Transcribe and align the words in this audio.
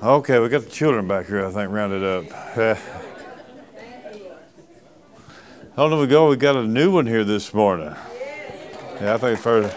Okay, 0.00 0.38
we 0.38 0.48
got 0.48 0.62
the 0.62 0.70
children 0.70 1.08
back 1.08 1.26
here, 1.26 1.44
I 1.44 1.50
think, 1.50 1.72
rounded 1.72 2.04
up. 2.04 2.30
How 5.74 5.86
long 5.86 5.98
we 6.00 6.06
go? 6.06 6.28
We 6.28 6.36
got 6.36 6.54
a 6.54 6.62
new 6.62 6.92
one 6.92 7.04
here 7.04 7.24
this 7.24 7.52
morning. 7.52 7.92
Yeah, 9.00 9.14
I 9.14 9.18
think 9.18 9.40
first. 9.40 9.76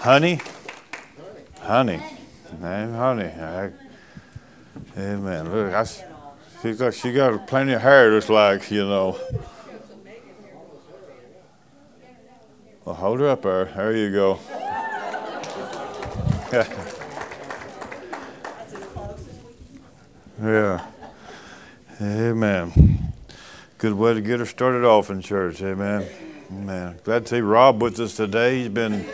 Honey? 0.00 0.40
Honey. 1.60 2.02
Name 2.60 2.92
honey. 2.92 3.26
I, 3.26 3.70
amen. 4.98 5.52
Look, 5.52 5.72
I, 5.72 5.86
she's 6.60 6.80
like, 6.80 6.94
she 6.94 7.12
got 7.12 7.46
plenty 7.46 7.72
of 7.74 7.82
hair, 7.82 8.10
just 8.10 8.28
like, 8.28 8.68
you 8.72 8.84
know. 8.84 9.16
Well, 12.84 12.96
hold 12.96 13.20
her 13.20 13.28
up 13.28 13.42
there. 13.42 13.66
There 13.66 13.96
you 13.96 14.10
go. 14.10 14.40
yeah. 20.42 20.84
Amen. 22.00 23.12
Good 23.78 23.94
way 23.94 24.14
to 24.14 24.20
get 24.20 24.40
her 24.40 24.46
started 24.46 24.84
off 24.84 25.08
in 25.08 25.20
church. 25.20 25.62
Amen. 25.62 26.04
Amen. 26.50 26.98
Glad 27.04 27.26
to 27.26 27.36
see 27.36 27.40
Rob 27.40 27.80
with 27.80 28.00
us 28.00 28.16
today. 28.16 28.58
He's 28.58 28.68
been 28.68 29.06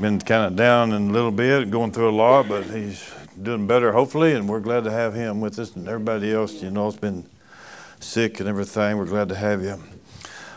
been 0.00 0.20
kind 0.20 0.44
of 0.44 0.56
down 0.56 0.92
in 0.92 1.10
a 1.10 1.12
little 1.12 1.32
bit, 1.32 1.70
going 1.70 1.90
through 1.90 2.10
a 2.10 2.16
lot, 2.16 2.48
but 2.48 2.64
he's 2.64 3.12
doing 3.42 3.66
better, 3.66 3.92
hopefully, 3.92 4.32
and 4.34 4.48
we're 4.48 4.60
glad 4.60 4.84
to 4.84 4.90
have 4.90 5.14
him 5.14 5.40
with 5.40 5.58
us 5.58 5.74
and 5.74 5.88
everybody 5.88 6.32
else. 6.32 6.62
You 6.62 6.70
know, 6.70 6.84
has 6.84 6.96
been 6.96 7.26
sick 7.98 8.38
and 8.38 8.48
everything. 8.48 8.98
We're 8.98 9.06
glad 9.06 9.28
to 9.30 9.34
have 9.34 9.62
you. 9.62 9.82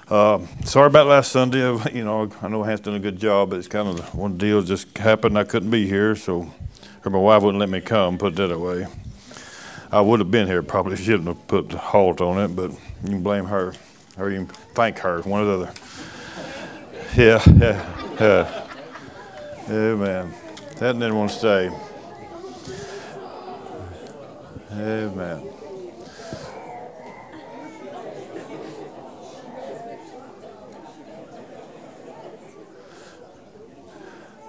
Uh, 0.08 0.46
sorry 0.66 0.88
about 0.88 1.08
last 1.08 1.32
Sunday. 1.32 1.62
You 1.94 2.04
know, 2.04 2.30
I 2.42 2.48
know 2.48 2.64
Hans 2.64 2.82
done 2.82 2.96
a 2.96 3.00
good 3.00 3.18
job, 3.18 3.50
but 3.50 3.60
it's 3.60 3.68
kind 3.68 3.88
of 3.88 4.14
one 4.14 4.38
deal 4.38 4.62
just 4.62 4.96
happened. 5.00 5.38
I 5.38 5.46
couldn't 5.46 5.72
be 5.72 5.88
here, 5.88 6.16
so 6.16 6.54
or 7.04 7.12
my 7.12 7.18
wife 7.18 7.42
wouldn't 7.42 7.60
let 7.60 7.70
me 7.70 7.82
come. 7.82 8.20
Put 8.20 8.36
that 8.36 8.52
away. 8.52 8.88
I 9.94 10.02
would 10.02 10.20
have 10.20 10.32
been 10.32 10.48
here. 10.48 10.64
Probably 10.64 10.98
shouldn't 10.98 11.28
have 11.28 11.48
put 11.48 11.70
the 11.70 11.78
halt 11.78 12.20
on 12.20 12.40
it, 12.40 12.56
but 12.56 12.72
you 12.72 13.10
can 13.10 13.22
blame 13.22 13.46
her, 13.46 13.76
or 14.18 14.32
you 14.32 14.38
can 14.38 14.48
thank 14.48 14.98
her, 15.00 15.22
one 15.22 15.42
or 15.42 15.46
the 15.46 15.54
other. 15.54 15.74
Yeah, 17.16 17.44
yeah, 17.60 18.16
yeah. 18.20 18.68
Amen. 19.70 20.34
That 20.80 20.94
didn't 20.94 21.16
want 21.16 21.30
to 21.30 21.38
stay. 21.38 21.72
Amen. 24.72 25.50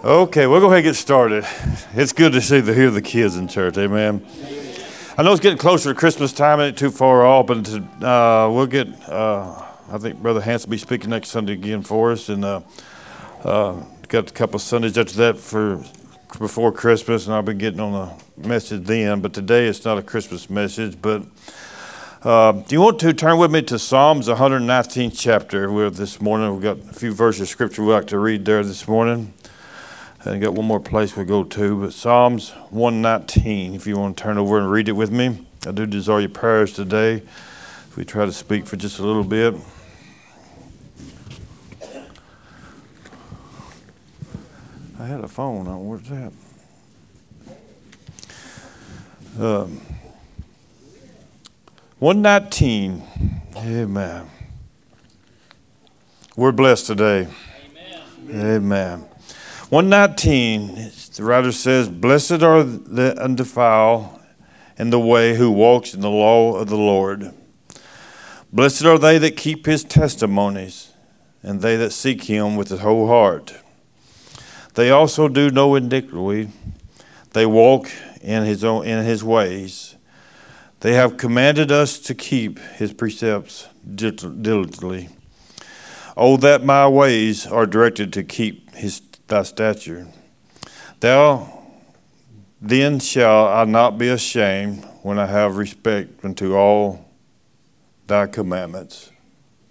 Okay, 0.03 0.47
we'll 0.47 0.61
go 0.61 0.67
ahead 0.67 0.79
and 0.79 0.85
get 0.85 0.97
started. 0.97 1.47
It's 1.93 2.15
good 2.15 2.33
to 2.33 2.41
see 2.41 2.61
the 2.61 2.73
hear 2.73 2.91
the 2.91 3.03
kids 3.03 3.37
in 3.37 3.47
church. 3.47 3.77
Amen. 3.77 4.27
I 5.17 5.23
know 5.23 5.31
it's 5.31 5.41
getting 5.41 5.59
closer 5.59 5.91
to 5.91 5.95
Christmas 5.95 6.33
time, 6.33 6.59
ain't 6.59 6.77
too 6.77 6.91
far 6.91 7.25
off, 7.25 7.47
but 7.47 7.69
uh, 8.03 8.51
we'll 8.51 8.67
get. 8.67 8.89
Uh, 9.09 9.65
I 9.89 9.97
think 9.99 10.21
Brother 10.21 10.41
Hans 10.41 10.67
will 10.67 10.73
be 10.73 10.79
speaking 10.79 11.11
next 11.11 11.29
Sunday 11.29 11.53
again 11.53 11.85
for 11.85 12.11
us, 12.11 12.29
and 12.29 12.45
uh, 12.45 12.63
uh 13.45 13.81
got 14.09 14.29
a 14.29 14.33
couple 14.33 14.59
Sundays 14.59 14.99
after 14.99 15.15
that 15.19 15.39
for 15.39 15.85
before 16.41 16.73
Christmas, 16.73 17.27
and 17.27 17.35
I'll 17.37 17.43
be 17.43 17.55
getting 17.55 17.79
on 17.79 17.95
a 17.95 18.47
message 18.49 18.87
then. 18.87 19.21
But 19.21 19.33
today 19.35 19.69
it's 19.69 19.85
not 19.85 19.99
a 19.99 20.03
Christmas 20.03 20.51
message, 20.51 21.01
but. 21.01 21.23
Uh, 22.23 22.53
do 22.53 22.75
you 22.75 22.81
want 22.81 22.99
to 22.99 23.13
turn 23.13 23.37
with 23.37 23.51
me 23.51 23.61
to 23.61 23.79
Psalms 23.79 24.29
119th 24.29 25.13
chapter? 25.15 25.71
We're 25.71 25.91
this 25.91 26.23
morning. 26.23 26.55
We've 26.55 26.63
got 26.63 26.79
a 26.79 26.95
few 26.95 27.13
verses 27.13 27.43
of 27.43 27.49
scripture 27.51 27.85
we'd 27.85 27.93
like 27.93 28.07
to 28.07 28.19
read 28.19 28.47
there 28.47 28.65
this 28.65 28.89
morning. 28.89 29.35
And 30.27 30.41
got 30.41 30.55
one 30.55 30.65
more 30.65 30.81
place 30.81 31.17
we 31.17 31.25
go 31.27 31.45
to, 31.45 31.81
but 31.81 31.93
Psalms 31.93 32.53
119, 32.71 33.75
if 33.75 33.87
you 33.87 33.99
want 33.99 34.17
to 34.17 34.23
turn 34.23 34.39
over 34.39 34.59
and 34.59 34.71
read 34.71 34.89
it 34.89 34.93
with 34.93 35.11
me. 35.11 35.47
I 35.67 35.71
do 35.73 35.85
desire 35.85 36.21
your 36.21 36.31
prayers 36.31 36.73
today. 36.73 37.17
If 37.17 37.97
we 37.97 38.07
try 38.07 38.25
to 38.25 38.33
speak 38.33 38.67
for 38.67 38.77
just 38.77 38.99
a 38.99 39.03
little 39.03 39.23
bit. 39.23 39.55
I 44.99 45.07
had 45.07 45.21
a 45.21 45.29
phone 45.29 45.69
on. 45.69 45.87
Where's 45.87 46.09
that? 46.09 46.33
Um, 49.39 49.81
119. 51.99 53.03
Amen. 53.59 54.31
We're 56.35 56.53
blessed 56.53 56.87
today. 56.87 57.29
Amen. 58.27 58.47
Amen. 58.47 59.09
119, 59.75 60.93
the 61.17 61.25
writer 61.25 61.51
says, 61.51 61.89
Blessed 61.89 62.45
are 62.45 62.63
the 62.63 63.21
undefiled 63.21 64.21
in 64.79 64.91
the 64.91 65.01
way 65.01 65.35
who 65.35 65.51
walks 65.51 65.93
in 65.95 66.01
the 66.01 66.09
law 66.09 66.55
of 66.55 66.69
the 66.69 66.77
Lord. 66.77 67.35
Blessed 68.53 68.85
are 68.85 69.01
they 69.01 69.19
that 69.19 69.37
keep 69.37 69.67
his 69.67 69.83
testimonies, 69.83 70.93
and 71.43 71.61
they 71.61 71.75
that 71.75 71.93
seek 71.93 72.23
him 72.23 72.55
with 72.55 72.69
the 72.69 72.77
whole 72.77 73.09
heart. 73.09 73.57
They 74.75 74.93
also 74.93 75.27
do 75.27 75.51
no 75.51 75.75
iniquity. 75.75 76.53
They 77.33 77.45
walk 77.45 77.91
in 78.23 78.45
his 78.45 78.63
own 78.63 78.87
in 78.87 79.05
his 79.05 79.25
ways. 79.25 79.97
They 80.83 80.93
have 80.93 81.17
commanded 81.17 81.73
us 81.73 81.99
to 81.99 82.15
keep 82.15 82.61
his 82.61 82.93
precepts 82.93 83.67
diligently. 83.93 85.09
Oh, 86.17 86.37
that 86.37 86.65
my 86.65 86.87
ways 86.87 87.45
are 87.45 87.67
directed 87.67 88.13
to 88.13 88.23
keep 88.23 88.73
his 88.77 89.03
thy 89.35 89.43
stature. 89.43 90.07
Thou 91.01 91.49
then 92.61 93.01
shall 93.01 93.49
I 93.49 93.65
not 93.65 93.99
be 93.99 94.09
ashamed 94.09 94.85
when 95.03 95.19
I 95.19 95.27
have 95.27 95.57
respect 95.57 96.25
unto 96.25 96.55
all 96.55 97.05
thy 98.07 98.29
commandments. 98.29 99.11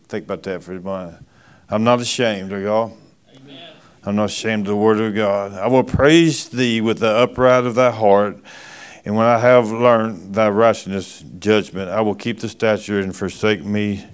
Think 0.09 0.25
about 0.25 0.43
that 0.43 0.63
for 0.63 0.73
a 0.73 0.81
moment. 0.81 1.25
I'm 1.69 1.85
not 1.85 2.01
ashamed, 2.01 2.51
are 2.51 2.59
y'all? 2.59 2.97
Amen. 3.35 3.73
I'm 4.03 4.17
not 4.17 4.25
ashamed 4.25 4.67
of 4.67 4.71
the 4.71 4.75
word 4.75 4.99
of 4.99 5.15
God. 5.15 5.53
I 5.53 5.67
will 5.67 5.85
praise 5.85 6.49
thee 6.49 6.81
with 6.81 6.99
the 6.99 7.09
upright 7.09 7.63
of 7.63 7.75
thy 7.75 7.91
heart. 7.91 8.37
And 9.05 9.15
when 9.15 9.25
I 9.25 9.39
have 9.39 9.71
learned 9.71 10.35
thy 10.35 10.49
righteousness 10.49 11.23
judgment, 11.39 11.89
I 11.89 12.01
will 12.01 12.15
keep 12.15 12.41
the 12.41 12.49
statute 12.49 13.03
and 13.03 13.15
forsake 13.15 13.63
me 13.63 14.05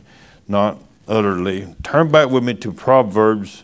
not 0.47 0.77
utterly. 1.07 1.75
Turn 1.81 2.11
back 2.11 2.29
with 2.29 2.43
me 2.43 2.53
to 2.53 2.71
Proverbs 2.71 3.63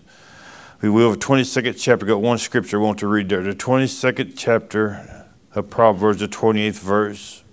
we 0.82 0.90
will, 0.90 1.12
the 1.12 1.18
22nd 1.18 1.76
chapter, 1.80 2.06
got 2.06 2.22
one 2.22 2.38
scripture 2.38 2.80
I 2.80 2.84
want 2.84 3.00
to 3.00 3.08
read 3.08 3.30
there. 3.30 3.42
The 3.42 3.54
22nd 3.54 4.34
chapter 4.36 5.26
of 5.54 5.70
Proverbs, 5.70 6.20
the 6.20 6.28
28th 6.28 6.80
verse. 6.80 7.44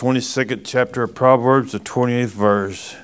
Twenty-second 0.00 0.64
chapter 0.64 1.02
of 1.02 1.14
Proverbs, 1.14 1.72
the 1.72 1.78
twenty-eighth 1.78 2.32
verse. 2.32 2.96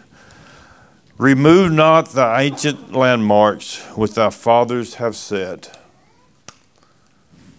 Remove 1.19 1.71
not 1.71 2.13
the 2.13 2.39
ancient 2.39 2.95
landmarks 2.95 3.85
which 3.97 4.15
thy 4.15 4.31
fathers 4.31 4.95
have 4.95 5.15
set 5.15 5.79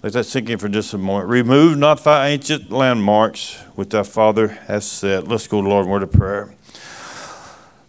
let 0.08 0.14
that 0.14 0.24
sink 0.24 0.50
in 0.50 0.58
for 0.58 0.70
just 0.70 0.94
a 0.94 0.98
moment. 0.98 1.28
Remove 1.28 1.78
not 1.78 2.02
thy 2.02 2.30
ancient 2.30 2.72
landmarks 2.72 3.56
which 3.76 3.90
thy 3.90 4.04
father 4.04 4.48
has 4.48 4.90
set. 4.90 5.28
Let's 5.28 5.48
go, 5.48 5.58
to 5.58 5.64
the 5.64 5.70
Lord, 5.70 5.86
word 5.86 6.02
of 6.02 6.14
prayer. 6.14 6.54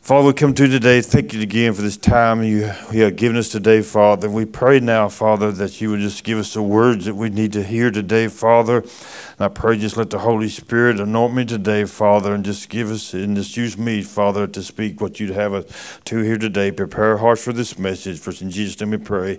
Father, 0.01 0.27
we 0.27 0.33
come 0.33 0.53
to 0.55 0.65
you 0.65 0.73
today. 0.73 1.01
Thank 1.01 1.33
you 1.33 1.41
again 1.41 1.75
for 1.75 1.83
this 1.83 1.97
time 1.97 2.43
you, 2.43 2.73
you 2.91 3.03
have 3.03 3.15
given 3.15 3.37
us 3.37 3.51
today, 3.51 3.83
Father. 3.83 4.29
We 4.29 4.47
pray 4.47 4.81
now, 4.81 5.09
Father, 5.09 5.53
that 5.53 5.81
you 5.81 5.91
would 5.91 6.01
just 6.01 6.25
give 6.25 6.39
us 6.39 6.55
the 6.55 6.63
words 6.63 7.05
that 7.05 7.15
we 7.15 7.31
need 7.31 7.53
to 7.53 7.63
hear 7.63 7.93
today, 7.93 8.27
Father. 8.27 8.79
And 8.79 9.39
I 9.39 9.47
pray 9.47 9.79
just 9.79 9.97
let 9.97 10.11
the 10.11 10.19
Holy 10.19 10.49
Spirit 10.49 10.99
anoint 10.99 11.35
me 11.35 11.45
today, 11.45 11.85
Father, 11.85 12.35
and 12.35 12.45
just 12.45 12.69
give 12.69 12.91
us 12.91 13.15
and 13.15 13.37
just 13.37 13.57
use 13.57 13.79
me, 13.79 14.03
Father, 14.03 14.49
to 14.49 14.63
speak 14.65 15.01
what 15.01 15.21
you'd 15.21 15.31
have 15.31 15.55
us 15.55 16.01
to 16.07 16.19
here 16.19 16.39
today. 16.39 16.73
Prepare 16.73 17.13
our 17.13 17.19
hearts 17.19 17.45
for 17.45 17.53
this 17.53 17.79
message. 17.79 18.19
For 18.19 18.33
in 18.43 18.51
Jesus' 18.51 18.81
name 18.81 18.91
we 18.91 18.97
pray. 18.97 19.39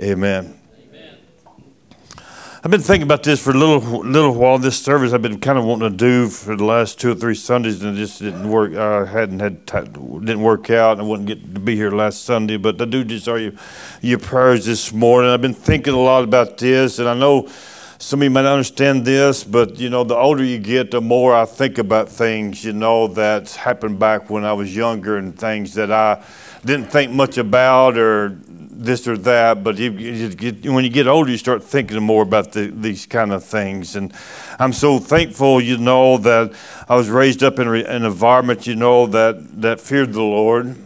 Amen. 0.00 0.65
I've 2.66 2.72
been 2.72 2.80
thinking 2.80 3.04
about 3.04 3.22
this 3.22 3.40
for 3.40 3.52
a 3.52 3.54
little 3.54 3.78
little 4.00 4.34
while. 4.34 4.58
This 4.58 4.76
service 4.76 5.12
I've 5.12 5.22
been 5.22 5.38
kind 5.38 5.56
of 5.56 5.64
wanting 5.64 5.88
to 5.88 5.96
do 5.96 6.28
for 6.28 6.56
the 6.56 6.64
last 6.64 6.98
two 6.98 7.12
or 7.12 7.14
three 7.14 7.36
Sundays, 7.36 7.80
and 7.80 7.96
it 7.96 8.00
just 8.00 8.18
didn't 8.18 8.50
work. 8.50 8.74
I 8.74 9.04
hadn't 9.04 9.38
had 9.38 9.64
didn't 9.66 10.42
work 10.42 10.68
out, 10.68 10.98
and 10.98 11.02
I 11.02 11.04
wouldn't 11.04 11.28
get 11.28 11.54
to 11.54 11.60
be 11.60 11.76
here 11.76 11.92
last 11.92 12.24
Sunday. 12.24 12.56
But 12.56 12.82
I 12.82 12.86
do 12.86 13.04
desire 13.04 13.38
you 13.38 13.58
your 14.00 14.18
prayers 14.18 14.66
this 14.66 14.92
morning. 14.92 15.30
I've 15.30 15.40
been 15.40 15.54
thinking 15.54 15.94
a 15.94 16.00
lot 16.00 16.24
about 16.24 16.58
this, 16.58 16.98
and 16.98 17.08
I 17.08 17.14
know 17.14 17.48
some 17.98 18.18
of 18.18 18.24
you 18.24 18.30
might 18.30 18.46
understand 18.46 19.04
this, 19.04 19.44
but 19.44 19.78
you 19.78 19.88
know, 19.88 20.02
the 20.02 20.16
older 20.16 20.42
you 20.42 20.58
get, 20.58 20.90
the 20.90 21.00
more 21.00 21.36
I 21.36 21.44
think 21.44 21.78
about 21.78 22.08
things. 22.08 22.64
You 22.64 22.72
know 22.72 23.06
that 23.06 23.52
happened 23.52 24.00
back 24.00 24.28
when 24.28 24.44
I 24.44 24.54
was 24.54 24.74
younger, 24.74 25.18
and 25.18 25.38
things 25.38 25.74
that 25.74 25.92
I 25.92 26.20
didn't 26.64 26.90
think 26.90 27.12
much 27.12 27.38
about 27.38 27.96
or 27.96 28.36
this 28.84 29.08
or 29.08 29.16
that, 29.18 29.64
but 29.64 29.78
you, 29.78 29.90
you 29.92 30.28
get, 30.34 30.64
when 30.66 30.84
you 30.84 30.90
get 30.90 31.06
older, 31.06 31.30
you 31.30 31.38
start 31.38 31.64
thinking 31.64 32.02
more 32.02 32.22
about 32.22 32.52
the, 32.52 32.66
these 32.66 33.06
kind 33.06 33.32
of 33.32 33.44
things. 33.44 33.96
And 33.96 34.12
I'm 34.58 34.72
so 34.72 34.98
thankful, 34.98 35.60
you 35.60 35.78
know, 35.78 36.18
that 36.18 36.52
I 36.88 36.96
was 36.96 37.08
raised 37.08 37.42
up 37.42 37.58
in 37.58 37.68
an 37.68 38.04
environment, 38.04 38.66
you 38.66 38.76
know, 38.76 39.06
that, 39.06 39.60
that 39.62 39.80
feared 39.80 40.12
the 40.12 40.22
Lord. 40.22 40.76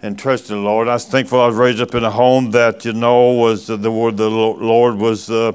and 0.00 0.18
trusted 0.18 0.50
the 0.50 0.60
Lord. 0.60 0.88
I 0.88 0.94
was 0.94 1.06
thankful 1.06 1.40
I 1.40 1.46
was 1.46 1.56
raised 1.56 1.80
up 1.80 1.94
in 1.94 2.04
a 2.04 2.10
home 2.10 2.52
that, 2.52 2.84
you 2.84 2.92
know, 2.92 3.32
was 3.32 3.66
the, 3.66 3.76
the 3.76 3.90
word 3.90 4.16
the 4.16 4.30
Lord 4.30 4.96
was, 4.96 5.28
uh, 5.28 5.52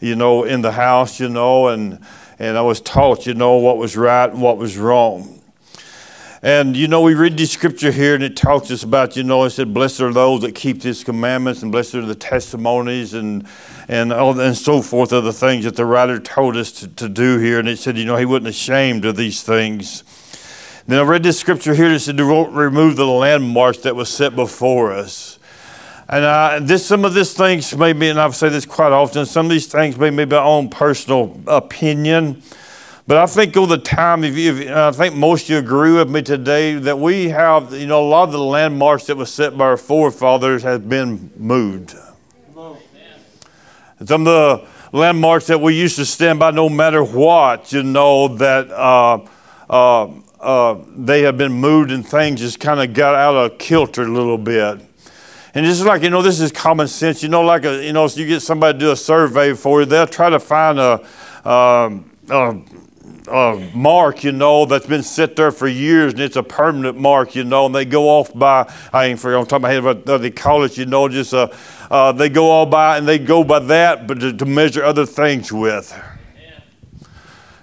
you 0.00 0.14
know, 0.14 0.44
in 0.44 0.60
the 0.60 0.72
house, 0.72 1.18
you 1.18 1.28
know, 1.28 1.68
and, 1.68 1.98
and 2.38 2.56
I 2.56 2.62
was 2.62 2.80
taught, 2.80 3.26
you 3.26 3.34
know, 3.34 3.56
what 3.56 3.78
was 3.78 3.96
right 3.96 4.30
and 4.30 4.42
what 4.42 4.58
was 4.58 4.76
wrong. 4.76 5.37
And 6.40 6.76
you 6.76 6.86
know, 6.86 7.00
we 7.00 7.14
read 7.14 7.36
the 7.36 7.46
scripture 7.46 7.90
here 7.90 8.14
and 8.14 8.22
it 8.22 8.36
talks 8.36 8.70
us 8.70 8.84
about, 8.84 9.16
you 9.16 9.24
know, 9.24 9.42
it 9.44 9.50
said, 9.50 9.74
Blessed 9.74 10.00
are 10.00 10.12
those 10.12 10.42
that 10.42 10.54
keep 10.54 10.82
his 10.82 11.02
commandments 11.02 11.62
and 11.62 11.72
blessed 11.72 11.96
are 11.96 12.06
the 12.06 12.14
testimonies 12.14 13.14
and 13.14 13.46
and 13.88 14.12
all 14.12 14.38
and 14.38 14.56
so 14.56 14.80
forth 14.80 15.12
of 15.12 15.24
the 15.24 15.32
things 15.32 15.64
that 15.64 15.74
the 15.74 15.84
writer 15.84 16.20
told 16.20 16.56
us 16.56 16.70
to, 16.72 16.88
to 16.94 17.08
do 17.08 17.38
here. 17.38 17.58
And 17.58 17.68
it 17.68 17.78
said, 17.78 17.98
you 17.98 18.04
know, 18.04 18.16
he 18.16 18.24
wasn't 18.24 18.48
ashamed 18.48 19.04
of 19.04 19.16
these 19.16 19.42
things. 19.42 20.04
Then 20.86 21.00
I 21.00 21.02
read 21.02 21.22
this 21.22 21.40
scripture 21.40 21.74
here 21.74 21.90
that 21.90 22.00
said 22.00 22.16
to 22.18 22.24
remove 22.24 22.96
the 22.96 23.06
landmarks 23.06 23.78
that 23.78 23.96
was 23.96 24.08
set 24.08 24.36
before 24.36 24.92
us. 24.92 25.38
And 26.08 26.24
uh, 26.24 26.60
this, 26.62 26.86
some 26.86 27.04
of 27.04 27.12
these 27.12 27.34
things 27.34 27.76
may 27.76 27.92
be, 27.92 28.08
and 28.08 28.18
I've 28.18 28.34
said 28.34 28.52
this 28.52 28.64
quite 28.64 28.92
often, 28.92 29.26
some 29.26 29.46
of 29.46 29.50
these 29.50 29.66
things 29.66 29.98
may 29.98 30.08
be 30.08 30.24
my 30.24 30.38
own 30.38 30.70
personal 30.70 31.38
opinion. 31.46 32.42
But 33.08 33.16
I 33.16 33.24
think 33.24 33.56
all 33.56 33.66
the 33.66 33.78
time, 33.78 34.22
if 34.22 34.36
you, 34.36 34.54
if, 34.54 34.68
I 34.68 34.92
think 34.92 35.14
most 35.14 35.44
of 35.44 35.48
you 35.48 35.56
agree 35.56 35.92
with 35.92 36.10
me 36.10 36.20
today 36.20 36.74
that 36.74 36.98
we 36.98 37.30
have, 37.30 37.72
you 37.72 37.86
know, 37.86 38.02
a 38.02 38.06
lot 38.06 38.24
of 38.24 38.32
the 38.32 38.38
landmarks 38.38 39.06
that 39.06 39.16
were 39.16 39.24
set 39.24 39.56
by 39.56 39.64
our 39.64 39.76
forefathers 39.78 40.62
has 40.64 40.80
been 40.80 41.30
moved. 41.38 41.96
Some 44.04 44.26
of 44.26 44.60
the 44.60 44.68
landmarks 44.92 45.46
that 45.46 45.58
we 45.58 45.74
used 45.74 45.96
to 45.96 46.04
stand 46.04 46.38
by 46.38 46.50
no 46.50 46.68
matter 46.68 47.02
what, 47.02 47.72
you 47.72 47.82
know, 47.82 48.28
that 48.28 48.70
uh, 48.70 49.26
uh, 49.70 50.10
uh, 50.38 50.78
they 50.94 51.22
have 51.22 51.38
been 51.38 51.52
moved 51.52 51.90
and 51.90 52.06
things 52.06 52.40
just 52.40 52.60
kind 52.60 52.78
of 52.78 52.92
got 52.92 53.14
out 53.14 53.34
of 53.34 53.56
kilter 53.56 54.02
a 54.02 54.12
little 54.12 54.36
bit. 54.36 54.80
And 55.54 55.64
it's 55.64 55.80
like, 55.80 56.02
you 56.02 56.10
know, 56.10 56.20
this 56.20 56.40
is 56.40 56.52
common 56.52 56.88
sense. 56.88 57.22
You 57.22 57.30
know, 57.30 57.40
like, 57.40 57.64
a, 57.64 57.82
you 57.82 57.94
know, 57.94 58.06
so 58.06 58.20
you 58.20 58.26
get 58.26 58.40
somebody 58.40 58.78
to 58.78 58.84
do 58.84 58.90
a 58.92 58.96
survey 58.96 59.54
for 59.54 59.80
you, 59.80 59.86
they'll 59.86 60.06
try 60.06 60.28
to 60.28 60.38
find 60.38 60.78
a, 60.78 61.00
um, 61.48 62.10
a 62.28 62.60
uh, 63.28 63.60
mark, 63.74 64.24
you 64.24 64.32
know, 64.32 64.64
that's 64.64 64.86
been 64.86 65.02
set 65.02 65.36
there 65.36 65.50
for 65.50 65.68
years, 65.68 66.12
and 66.12 66.22
it's 66.22 66.36
a 66.36 66.42
permanent 66.42 66.98
mark, 66.98 67.34
you 67.34 67.44
know, 67.44 67.66
and 67.66 67.74
they 67.74 67.84
go 67.84 68.08
off 68.08 68.32
by, 68.34 68.72
I 68.92 69.06
ain't 69.06 69.20
forget, 69.20 69.38
I'm 69.38 69.46
talking 69.46 69.76
about 69.76 70.06
what 70.06 70.22
they 70.22 70.30
call 70.30 70.64
it, 70.64 70.76
you 70.76 70.86
know, 70.86 71.08
just 71.08 71.34
uh, 71.34 71.48
uh, 71.90 72.12
they 72.12 72.28
go 72.28 72.50
all 72.50 72.66
by 72.66 72.98
and 72.98 73.06
they 73.06 73.18
go 73.18 73.44
by 73.44 73.58
that, 73.60 74.06
but 74.06 74.20
to, 74.20 74.32
to 74.32 74.44
measure 74.44 74.84
other 74.84 75.06
things 75.06 75.52
with. 75.52 75.96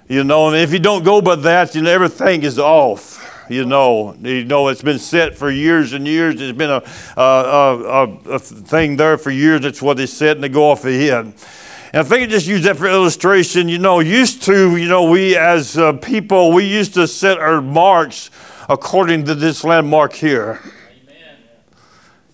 You 0.08 0.24
know, 0.24 0.50
and 0.50 0.58
if 0.58 0.72
you 0.72 0.78
don't 0.78 1.04
go 1.04 1.20
by 1.20 1.36
that, 1.36 1.74
you 1.74 1.82
know, 1.82 1.90
everything 1.90 2.44
is 2.44 2.60
off. 2.60 3.22
You 3.50 3.66
know, 3.66 4.16
you 4.22 4.44
know 4.44 4.68
it's 4.70 4.82
been 4.82 5.00
set 5.00 5.36
for 5.36 5.52
years 5.52 5.94
and 5.94 6.08
years. 6.08 6.42
It's 6.42 6.58
been 6.58 6.70
a, 6.70 6.84
a, 7.18 7.22
a, 7.22 8.04
a 8.34 8.40
thing 8.40 8.98
there 8.98 9.18
for 9.18 9.32
years. 9.32 9.62
That's 9.62 9.82
what 9.82 9.98
they 9.98 10.06
set, 10.06 10.38
and 10.38 10.44
they 10.44 10.50
go 10.50 10.72
off 10.72 10.86
ahead. 10.86 11.34
And 11.96 12.06
I 12.06 12.10
think 12.10 12.24
I 12.24 12.26
just 12.26 12.46
use 12.46 12.64
that 12.64 12.76
for 12.76 12.88
illustration. 12.88 13.70
You 13.70 13.78
know, 13.78 14.02
used 14.02 14.44
to, 14.44 14.76
you 14.76 14.90
know, 14.90 15.10
we 15.10 15.38
as 15.38 15.78
uh, 15.78 15.94
people, 15.94 16.52
we 16.52 16.66
used 16.66 16.94
to 16.96 17.08
set 17.08 17.38
our 17.38 17.62
marks 17.62 18.30
according 18.68 19.24
to 19.28 19.34
this 19.34 19.64
landmark 19.64 20.12
here. 20.12 20.60
Amen. 20.62 21.38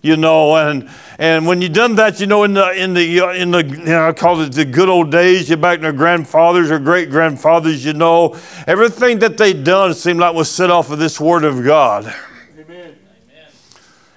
You 0.02 0.16
know, 0.16 0.56
and 0.56 0.90
and 1.16 1.46
when 1.46 1.62
you 1.62 1.68
done 1.68 1.94
that, 1.94 2.18
you 2.18 2.26
know, 2.26 2.42
in 2.42 2.54
the 2.54 2.72
in 2.72 2.92
the 2.92 3.20
uh, 3.20 3.32
in 3.34 3.52
the 3.52 3.64
you 3.64 3.84
know, 3.84 4.08
I 4.08 4.12
call 4.12 4.40
it 4.40 4.50
the 4.50 4.64
good 4.64 4.88
old 4.88 5.12
days. 5.12 5.48
You 5.48 5.56
back 5.56 5.76
to 5.76 5.82
their 5.82 5.92
grandfathers 5.92 6.68
or 6.68 6.80
great 6.80 7.08
grandfathers. 7.08 7.84
You 7.84 7.92
know, 7.92 8.36
everything 8.66 9.20
that 9.20 9.36
they 9.36 9.52
done 9.52 9.94
seemed 9.94 10.18
like 10.18 10.34
was 10.34 10.50
set 10.50 10.72
off 10.72 10.90
of 10.90 10.98
this 10.98 11.20
Word 11.20 11.44
of 11.44 11.62
God. 11.62 12.12
Amen. 12.58 12.96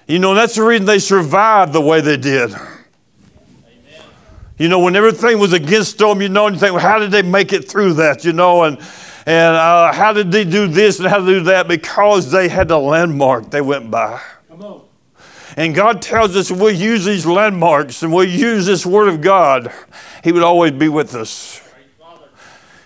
You 0.08 0.18
know, 0.18 0.34
that's 0.34 0.56
the 0.56 0.64
reason 0.64 0.86
they 0.86 0.98
survived 0.98 1.72
the 1.72 1.80
way 1.80 2.00
they 2.00 2.16
did. 2.16 2.52
You 4.58 4.68
know, 4.68 4.80
when 4.80 4.96
everything 4.96 5.38
was 5.38 5.52
against 5.52 5.98
them, 5.98 6.22
you 6.22 6.30
know, 6.30 6.46
and 6.46 6.56
you 6.56 6.60
think, 6.60 6.72
well, 6.72 6.82
how 6.82 6.98
did 6.98 7.10
they 7.10 7.22
make 7.22 7.52
it 7.52 7.68
through 7.68 7.94
that, 7.94 8.24
you 8.24 8.32
know, 8.32 8.64
and, 8.64 8.78
and 9.26 9.56
uh, 9.56 9.92
how 9.92 10.14
did 10.14 10.32
they 10.32 10.44
do 10.44 10.66
this 10.66 10.98
and 10.98 11.08
how 11.08 11.18
to 11.18 11.26
do 11.26 11.40
that? 11.42 11.68
Because 11.68 12.30
they 12.30 12.48
had 12.48 12.68
the 12.68 12.78
landmark 12.78 13.50
they 13.50 13.60
went 13.60 13.90
by. 13.90 14.20
Come 14.48 14.62
on. 14.62 14.82
And 15.58 15.74
God 15.74 16.00
tells 16.00 16.36
us 16.36 16.50
if 16.50 16.58
we 16.58 16.72
use 16.72 17.04
these 17.04 17.26
landmarks 17.26 18.02
and 18.02 18.12
we 18.12 18.26
use 18.26 18.66
this 18.66 18.86
Word 18.86 19.08
of 19.08 19.20
God, 19.20 19.72
He 20.24 20.32
would 20.32 20.42
always 20.42 20.72
be 20.72 20.88
with 20.88 21.14
us. 21.14 21.60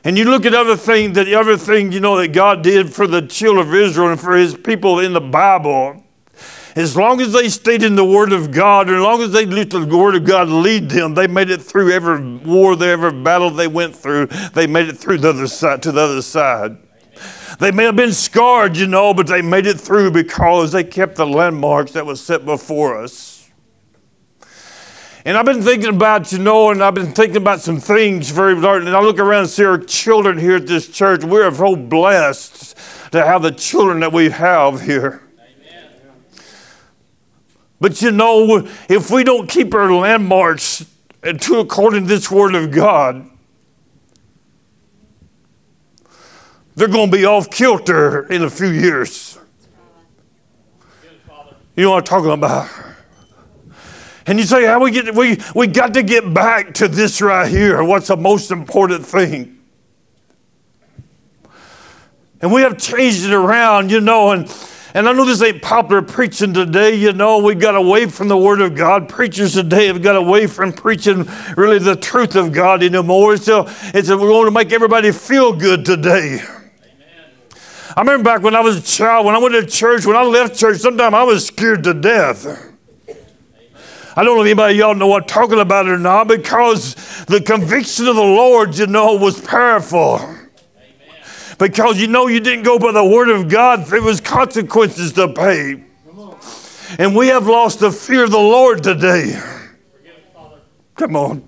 And 0.03 0.17
you 0.17 0.25
look 0.25 0.47
at 0.47 0.55
other 0.55 0.77
things 0.77 1.15
that 1.17 1.31
other 1.33 1.57
things 1.57 1.95
you 1.95 2.01
know 2.01 2.17
that 2.17 2.29
God 2.29 2.63
did 2.63 2.93
for 2.93 3.07
the 3.07 3.23
children 3.23 3.69
of 3.69 3.75
Israel 3.75 4.09
and 4.09 4.21
for 4.21 4.35
His 4.35 4.55
people 4.55 4.99
in 4.99 5.13
the 5.13 5.21
Bible. 5.21 6.03
As 6.81 6.97
long 6.97 7.21
as 7.21 7.35
they 7.35 7.51
stayed 7.51 7.83
in 7.83 7.95
the 7.95 8.05
Word 8.05 8.33
of 8.33 8.51
God, 8.51 8.89
and 8.89 8.97
as 8.97 9.03
long 9.03 9.21
as 9.21 9.33
they 9.33 9.45
let 9.45 9.69
the 9.69 9.85
Word 9.85 10.15
of 10.15 10.25
God 10.25 10.49
lead 10.49 10.89
them, 10.89 11.13
they 11.13 11.27
made 11.27 11.51
it 11.51 11.61
through 11.61 11.93
every 11.93 12.39
war, 12.39 12.73
every 12.83 13.13
battle 13.23 13.51
they 13.51 13.69
went 13.69 13.95
through. 13.95 14.27
They 14.55 14.67
made 14.67 14.89
it 14.89 14.97
through 14.97 15.19
the 15.19 15.29
other 15.29 15.47
side 15.47 15.83
to 15.83 15.93
the 15.93 16.01
other 16.01 16.23
side. 16.23 16.79
They 17.59 17.71
may 17.71 17.85
have 17.85 17.97
been 17.97 18.15
scarred, 18.15 18.79
you 18.79 18.87
know, 18.87 19.13
but 19.13 19.27
they 19.27 19.43
made 19.43 19.67
it 19.67 19.79
through 19.79 20.13
because 20.13 20.73
they 20.73 20.83
kept 20.83 21.17
the 21.17 21.27
landmarks 21.27 21.93
that 21.93 22.07
was 22.07 22.25
set 22.25 22.47
before 22.47 23.03
us. 23.03 23.51
And 25.27 25.37
I've 25.37 25.45
been 25.45 25.63
thinking 25.63 25.91
about, 25.91 26.33
you 26.33 26.39
know, 26.39 26.71
and 26.71 26.83
I've 26.83 26.95
been 26.95 27.13
thinking 27.13 27.37
about 27.37 27.61
some 27.61 27.79
things 27.79 28.31
very 28.31 28.55
large. 28.55 28.85
And 28.85 28.97
I 28.97 29.01
look 29.01 29.19
around 29.19 29.43
and 29.43 29.51
see 29.51 29.67
our 29.67 29.77
children 29.77 30.39
here 30.39 30.57
at 30.57 30.67
this 30.67 30.89
church. 30.89 31.25
We're 31.25 31.55
so 31.55 31.77
blessed 31.77 32.75
to 33.13 33.23
have 33.23 33.43
the 33.43 33.53
children 33.53 34.01
that 34.01 34.15
we 34.15 34.31
have 34.31 34.81
here. 34.81 35.30
But 37.81 38.03
you 38.03 38.11
know, 38.11 38.69
if 38.89 39.11
we 39.11 39.25
don't 39.25 39.49
keep 39.49 39.75
our 39.75 39.93
landmarks 39.93 40.85
uh, 41.23 41.33
to 41.33 41.61
according 41.61 42.03
to 42.03 42.09
this 42.09 42.31
word 42.31 42.55
of 42.55 42.71
God, 42.71 43.29
they're 46.75 46.89
going 46.89 47.11
to 47.11 47.17
be 47.17 47.25
off 47.25 47.51
kilter 47.51 48.31
in 48.31 48.43
a 48.43 48.51
few 48.51 48.69
years. 48.69 49.39
You 51.75 51.85
know 51.85 51.93
what 51.93 51.99
I'm 51.99 52.05
talking 52.05 52.31
about? 52.31 52.71
And 54.27 54.39
you 54.39 54.45
say, 54.45 54.67
how 54.67 54.81
we 54.81 54.91
get 54.91 55.15
we 55.15 55.39
we 55.55 55.67
got 55.67 55.95
to 55.95 56.03
get 56.03 56.35
back 56.35 56.75
to 56.75 56.89
this 56.89 57.23
right 57.23 57.49
here. 57.49 57.83
What's 57.83 58.09
the 58.09 58.17
most 58.17 58.51
important 58.51 59.07
thing? 59.07 59.59
And 62.43 62.53
we 62.53 62.63
have 62.63 62.79
changed 62.79 63.25
it 63.25 63.33
around, 63.33 63.91
you 63.91 64.01
know, 64.01 64.31
and 64.33 64.49
and 64.95 65.09
I 65.09 65.13
know 65.13 65.25
this 65.25 65.43
ain't 65.43 65.63
popular 65.63 66.03
preaching 66.03 66.53
today. 66.53 66.95
You 66.95 67.13
know, 67.13 67.39
we 67.39 67.55
got 67.55 67.77
away 67.77 68.07
from 68.07 68.29
the 68.29 68.37
Word 68.37 68.61
of 68.61 68.75
God. 68.75 69.09
Preachers 69.09 69.55
today 69.55 69.87
have 69.87 70.03
got 70.03 70.17
away 70.17 70.47
from 70.47 70.73
preaching 70.73 71.29
really 71.57 71.79
the 71.79 71.97
truth 71.97 72.35
of 72.35 72.53
God 72.53 72.83
anymore. 72.83 73.37
So 73.37 73.67
it's 73.95 74.09
a, 74.09 74.17
we're 74.17 74.29
going 74.29 74.47
to 74.47 74.51
make 74.51 74.73
everybody 74.73 75.13
feel 75.13 75.53
good 75.53 75.85
today. 75.85 76.41
Amen. 76.41 76.65
I 77.97 78.01
remember 78.01 78.25
back 78.25 78.43
when 78.43 78.57
I 78.57 78.61
was 78.61 78.79
a 78.79 78.83
child, 78.83 79.27
when 79.27 79.35
I 79.35 79.39
went 79.39 79.55
to 79.55 79.65
church, 79.67 80.07
when 80.07 80.17
I 80.17 80.23
left 80.23 80.59
church, 80.59 80.79
sometimes 80.79 81.15
I 81.15 81.23
was 81.23 81.47
scared 81.47 81.85
to 81.85 81.95
death. 81.95 82.47
I 84.17 84.25
don't 84.25 84.37
know 84.37 84.43
if 84.43 84.47
anybody 84.47 84.75
y'all 84.75 84.95
know 84.95 85.07
what 85.07 85.23
I'm 85.23 85.29
talking 85.29 85.61
about 85.61 85.89
or 85.89 85.99
not, 85.99 86.27
because 86.27 86.95
the 87.27 87.41
conviction 87.41 88.09
of 88.09 88.17
the 88.17 88.23
Lord, 88.23 88.77
you 88.77 88.89
know, 88.89 89.15
was 89.15 89.41
powerful 89.41 90.19
because 91.61 92.01
you 92.01 92.07
know 92.07 92.27
you 92.27 92.41
didn't 92.41 92.65
go 92.65 92.79
by 92.79 92.91
the 92.91 93.05
word 93.05 93.29
of 93.29 93.51
God, 93.51 93.85
there 93.87 94.01
was 94.01 94.19
consequences 94.21 95.13
to 95.13 95.29
pay. 95.29 95.85
And 96.99 97.15
we 97.15 97.29
have 97.29 97.47
lost 97.47 97.81
the 97.81 97.93
fear 97.93 98.25
of 98.25 98.31
the 98.31 98.39
Lord 98.39 98.83
today. 98.83 99.39
Come 100.97 101.17
on. 101.17 101.47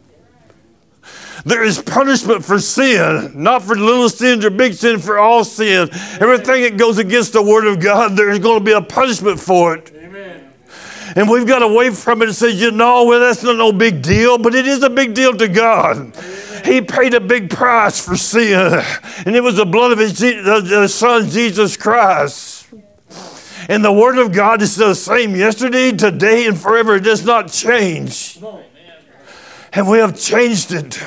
There 1.45 1.64
is 1.64 1.81
punishment 1.83 2.45
for 2.45 2.61
sin, 2.61 3.33
not 3.35 3.62
for 3.62 3.75
little 3.75 4.09
sins 4.09 4.45
or 4.45 4.50
big 4.50 4.75
sin, 4.75 5.00
for 5.00 5.19
all 5.19 5.45
sin. 5.45 5.88
Everything 6.21 6.62
that 6.62 6.76
goes 6.76 6.99
against 6.99 7.33
the 7.33 7.42
Word 7.42 7.66
of 7.66 7.81
God, 7.81 8.16
there's 8.16 8.38
going 8.38 8.61
to 8.61 8.64
be 8.64 8.73
a 8.73 8.83
punishment 8.83 9.40
for 9.40 9.75
it. 9.75 9.92
Amen. 9.97 10.52
And 11.16 11.28
we've 11.28 11.47
got 11.47 11.62
away 11.62 11.90
from 11.90 12.23
it 12.23 12.28
and 12.28 12.37
said, 12.37 12.52
you 12.52 12.71
know, 12.71 13.04
well, 13.04 13.19
that's 13.19 13.42
not 13.42 13.57
no 13.57 13.73
big 13.73 14.02
deal, 14.02 14.38
but 14.38 14.54
it 14.54 14.66
is 14.66 14.83
a 14.83 14.90
big 14.90 15.14
deal 15.14 15.37
to 15.37 15.49
God. 15.49 15.97
Amen. 15.97 16.52
He 16.64 16.81
paid 16.81 17.14
a 17.14 17.21
big 17.21 17.50
price 17.50 18.04
for 18.04 18.16
sin, 18.16 18.83
and 19.26 19.35
it 19.35 19.42
was 19.42 19.57
the 19.57 19.66
blood 19.66 19.92
of 19.92 19.99
his 19.99 20.95
Son, 20.95 21.28
Jesus 21.28 21.76
Christ. 21.76 22.69
And 23.69 23.85
the 23.85 23.92
Word 23.92 24.19
of 24.19 24.33
God 24.33 24.61
is 24.62 24.76
the 24.76 24.95
same 24.95 25.37
yesterday, 25.37 25.92
today, 25.92 26.47
and 26.47 26.59
forever. 26.59 26.97
It 26.97 27.04
does 27.04 27.25
not 27.25 27.50
change. 27.50 28.38
And 29.73 29.88
we 29.88 29.99
have 29.99 30.19
changed 30.19 30.73
it. 30.73 31.02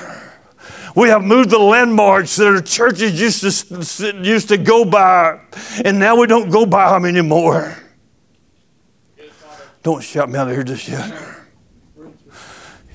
We 0.96 1.10
have 1.10 1.24
moved 1.24 1.50
the 1.50 1.60
landmarks 1.60 2.38
that 2.38 2.48
our 2.48 2.62
churches 2.62 3.20
used 3.20 3.42
to, 3.42 4.16
used 4.24 4.48
to 4.48 4.58
go 4.58 4.86
by, 4.86 5.42
and 5.84 6.00
now 6.00 6.16
we 6.16 6.28
don't 6.28 6.50
go 6.50 6.66
by 6.66 6.92
them 6.92 7.06
anymore. 7.06 7.78
Don't 9.84 10.02
shout 10.02 10.30
me 10.30 10.40
out 10.40 10.48
of 10.48 10.54
here 10.54 10.64
just 10.64 10.88
yet. 10.88 11.14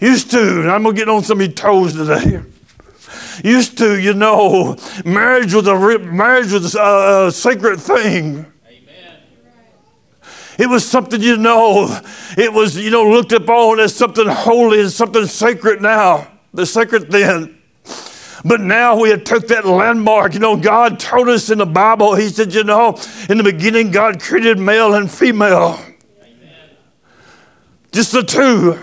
Used 0.01 0.31
to, 0.31 0.71
I'm 0.71 0.83
going 0.83 0.97
to 0.97 1.01
get 1.01 1.09
on 1.09 1.23
some 1.23 1.41
of 1.41 1.47
your 1.47 1.55
toes 1.55 1.93
today. 1.93 2.43
Used 3.45 3.79
to, 3.79 4.01
you 4.01 4.15
know, 4.15 4.77
marriage 5.05 5.53
was 5.53 5.67
a, 5.67 5.99
marriage 5.99 6.53
was 6.53 6.75
a, 6.75 7.27
a 7.27 7.33
sacred 7.33 7.79
thing. 7.79 8.47
It 10.59 10.69
was 10.69 10.87
something 10.87 11.23
you 11.23 11.39
know. 11.39 12.01
It 12.37 12.53
was, 12.53 12.77
you 12.77 12.91
know, 12.91 13.09
looked 13.09 13.33
upon 13.33 13.81
as 13.81 13.95
something 13.95 14.27
holy 14.27 14.81
and 14.81 14.91
something 14.91 15.25
sacred 15.27 15.81
now. 15.81 16.31
The 16.53 16.67
sacred 16.67 17.11
then. 17.11 17.59
But 18.45 18.61
now 18.61 18.99
we 19.01 19.11
have 19.11 19.25
took 19.25 19.49
that 19.49 19.67
landmark. 19.67 20.35
You 20.35 20.41
know, 20.41 20.57
God 20.57 20.99
told 20.99 21.29
us 21.29 21.51
in 21.51 21.59
the 21.59 21.67
Bible, 21.67 22.15
He 22.15 22.29
said, 22.29 22.55
you 22.55 22.65
know, 22.65 22.99
in 23.29 23.39
the 23.39 23.45
beginning, 23.45 23.91
God 23.91 24.21
created 24.21 24.59
male 24.59 24.95
and 24.95 25.11
female. 25.11 25.79
Amen. 26.23 26.77
Just 27.93 28.13
the 28.13 28.23
two. 28.23 28.79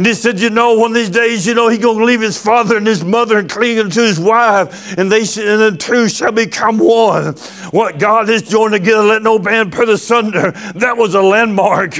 And 0.00 0.06
he 0.06 0.14
said, 0.14 0.40
you 0.40 0.48
know, 0.48 0.78
one 0.78 0.92
of 0.92 0.94
these 0.94 1.10
days, 1.10 1.46
you 1.46 1.52
know, 1.52 1.68
he 1.68 1.76
gonna 1.76 2.02
leave 2.02 2.22
his 2.22 2.42
father 2.42 2.78
and 2.78 2.86
his 2.86 3.04
mother 3.04 3.38
and 3.38 3.50
cling 3.50 3.78
unto 3.78 4.00
his 4.00 4.18
wife, 4.18 4.96
and 4.96 5.12
they 5.12 5.18
and 5.18 5.60
the 5.60 5.76
two 5.78 6.08
shall 6.08 6.32
become 6.32 6.78
one. 6.78 7.34
What 7.70 7.98
God 7.98 8.30
has 8.30 8.40
joined 8.40 8.72
together, 8.72 9.02
let 9.02 9.20
no 9.20 9.38
man 9.38 9.70
put 9.70 9.90
asunder. 9.90 10.52
That 10.76 10.96
was 10.96 11.14
a 11.14 11.20
landmark. 11.20 11.98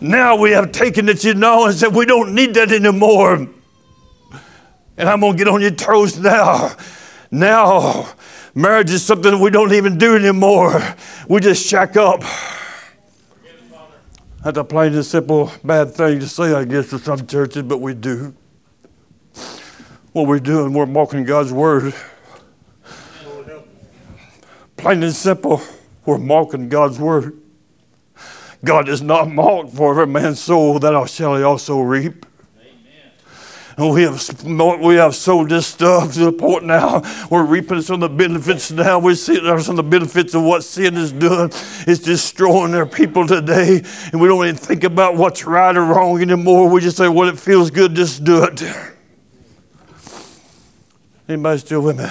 Now 0.00 0.36
we 0.36 0.52
have 0.52 0.70
taken 0.70 1.08
it, 1.08 1.24
you 1.24 1.34
know, 1.34 1.66
and 1.66 1.74
said 1.74 1.92
we 1.92 2.06
don't 2.06 2.36
need 2.36 2.54
that 2.54 2.70
anymore. 2.70 3.34
And 4.96 5.08
I'm 5.08 5.18
going 5.18 5.32
to 5.32 5.38
get 5.38 5.48
on 5.48 5.60
your 5.60 5.72
toes 5.72 6.20
now. 6.20 6.76
Now, 7.32 8.14
marriage 8.54 8.92
is 8.92 9.04
something 9.04 9.40
we 9.40 9.50
don't 9.50 9.72
even 9.72 9.98
do 9.98 10.14
anymore. 10.14 10.80
We 11.28 11.40
just 11.40 11.66
shack 11.66 11.96
up. 11.96 12.22
That's 14.42 14.58
a 14.58 14.64
plain 14.64 14.92
and 14.94 15.06
simple 15.06 15.52
bad 15.62 15.94
thing 15.94 16.18
to 16.18 16.26
say, 16.26 16.52
I 16.52 16.64
guess, 16.64 16.90
to 16.90 16.98
some 16.98 17.24
churches, 17.28 17.62
but 17.62 17.78
we 17.78 17.94
do. 17.94 18.34
What 20.12 20.26
we're 20.26 20.40
doing, 20.40 20.72
we're 20.72 20.86
mocking 20.86 21.24
God's 21.24 21.52
word. 21.52 21.94
Plain 24.76 25.04
and 25.04 25.14
simple, 25.14 25.62
we're 26.04 26.18
mocking 26.18 26.68
God's 26.68 26.98
word. 26.98 27.38
God 28.64 28.88
is 28.88 29.00
not 29.00 29.30
mocked 29.30 29.74
for 29.74 29.92
every 29.92 30.08
man's 30.08 30.40
soul 30.40 30.80
that 30.80 30.94
I 30.94 31.06
shall 31.06 31.36
he 31.36 31.44
also 31.44 31.80
reap. 31.80 32.26
And 33.76 33.94
we 33.94 34.02
have 34.02 34.80
we 34.80 34.96
have 34.96 35.14
sowed 35.14 35.48
this 35.48 35.66
stuff 35.66 36.12
to 36.14 36.26
the 36.26 36.32
point 36.32 36.64
now 36.64 37.02
we're 37.30 37.44
reaping 37.44 37.80
some 37.82 38.02
of 38.02 38.10
the 38.10 38.16
benefits 38.16 38.70
now. 38.70 38.98
We're 38.98 39.14
seeing 39.14 39.44
some 39.60 39.78
of 39.78 39.84
the 39.84 39.90
benefits 39.90 40.34
of 40.34 40.42
what 40.42 40.64
sin 40.64 40.96
is 40.96 41.12
doing. 41.12 41.50
It's 41.86 42.00
destroying 42.00 42.72
their 42.72 42.86
people 42.86 43.26
today. 43.26 43.82
And 44.12 44.20
we 44.20 44.28
don't 44.28 44.44
even 44.44 44.56
think 44.56 44.84
about 44.84 45.16
what's 45.16 45.44
right 45.44 45.74
or 45.76 45.84
wrong 45.84 46.20
anymore. 46.20 46.68
We 46.68 46.80
just 46.80 46.96
say, 46.96 47.08
well, 47.08 47.28
it 47.28 47.38
feels 47.38 47.70
good, 47.70 47.94
just 47.94 48.24
do 48.24 48.44
it. 48.44 48.62
Anybody 51.28 51.58
still 51.58 51.80
with 51.80 51.98
me? 51.98 52.08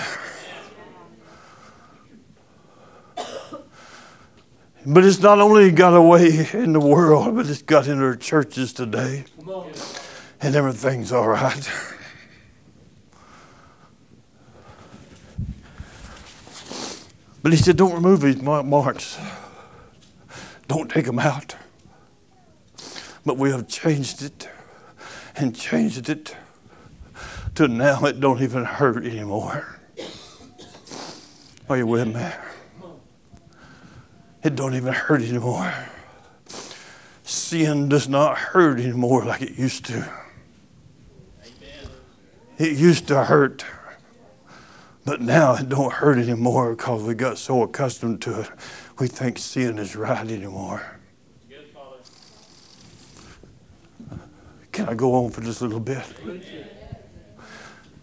But 4.83 5.05
it's 5.05 5.19
not 5.19 5.39
only 5.39 5.69
got 5.69 5.93
away 5.93 6.47
in 6.53 6.73
the 6.73 6.79
world, 6.79 7.35
but 7.35 7.47
it's 7.47 7.61
got 7.61 7.87
into 7.87 8.03
our 8.03 8.15
churches 8.15 8.73
today 8.73 9.25
and 10.41 10.55
everything's 10.55 11.11
all 11.11 11.27
right. 11.27 11.69
But 17.43 17.51
he 17.51 17.57
said, 17.57 17.77
Don't 17.77 17.93
remove 17.93 18.21
these 18.21 18.41
marks, 18.41 19.17
don't 20.67 20.89
take 20.89 21.05
them 21.05 21.19
out. 21.19 21.55
But 23.25 23.37
we 23.37 23.51
have 23.51 23.67
changed 23.67 24.23
it 24.23 24.49
and 25.35 25.55
changed 25.55 26.09
it 26.09 26.35
to 27.55 27.67
now 27.67 28.03
it 28.05 28.19
don't 28.19 28.41
even 28.41 28.65
hurt 28.65 29.05
anymore. 29.05 29.79
Are 31.69 31.77
you 31.77 31.87
with 31.87 32.07
me? 32.07 32.27
It 34.43 34.55
don't 34.55 34.73
even 34.73 34.93
hurt 34.93 35.21
anymore. 35.21 35.71
Sin 37.23 37.89
does 37.89 38.09
not 38.09 38.37
hurt 38.37 38.79
anymore 38.79 39.23
like 39.23 39.41
it 39.41 39.57
used 39.57 39.85
to. 39.85 40.20
It 42.61 42.77
used 42.77 43.07
to 43.07 43.23
hurt, 43.23 43.65
but 45.03 45.19
now 45.19 45.55
it 45.55 45.67
don't 45.67 45.91
hurt 45.91 46.19
anymore 46.19 46.75
because 46.75 47.01
we 47.01 47.15
got 47.15 47.39
so 47.39 47.63
accustomed 47.63 48.21
to 48.21 48.41
it. 48.41 48.49
We 48.99 49.07
think 49.07 49.39
sin 49.39 49.79
is 49.79 49.95
right 49.95 50.29
anymore. 50.29 50.99
Can 54.71 54.87
I 54.87 54.93
go 54.93 55.15
on 55.15 55.31
for 55.31 55.41
just 55.41 55.61
a 55.61 55.63
little 55.63 55.79
bit? 55.79 56.03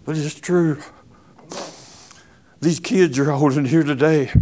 But 0.04 0.16
it's 0.16 0.34
true. 0.40 0.82
These 2.60 2.80
kids 2.80 3.16
are 3.20 3.30
holding 3.30 3.64
here 3.64 3.84
today. 3.84 4.32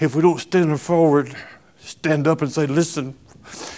If 0.00 0.16
we 0.16 0.22
don't 0.22 0.40
stand 0.40 0.80
forward, 0.80 1.32
stand 1.78 2.26
up 2.26 2.42
and 2.42 2.50
say, 2.50 2.66
listen, 2.66 3.16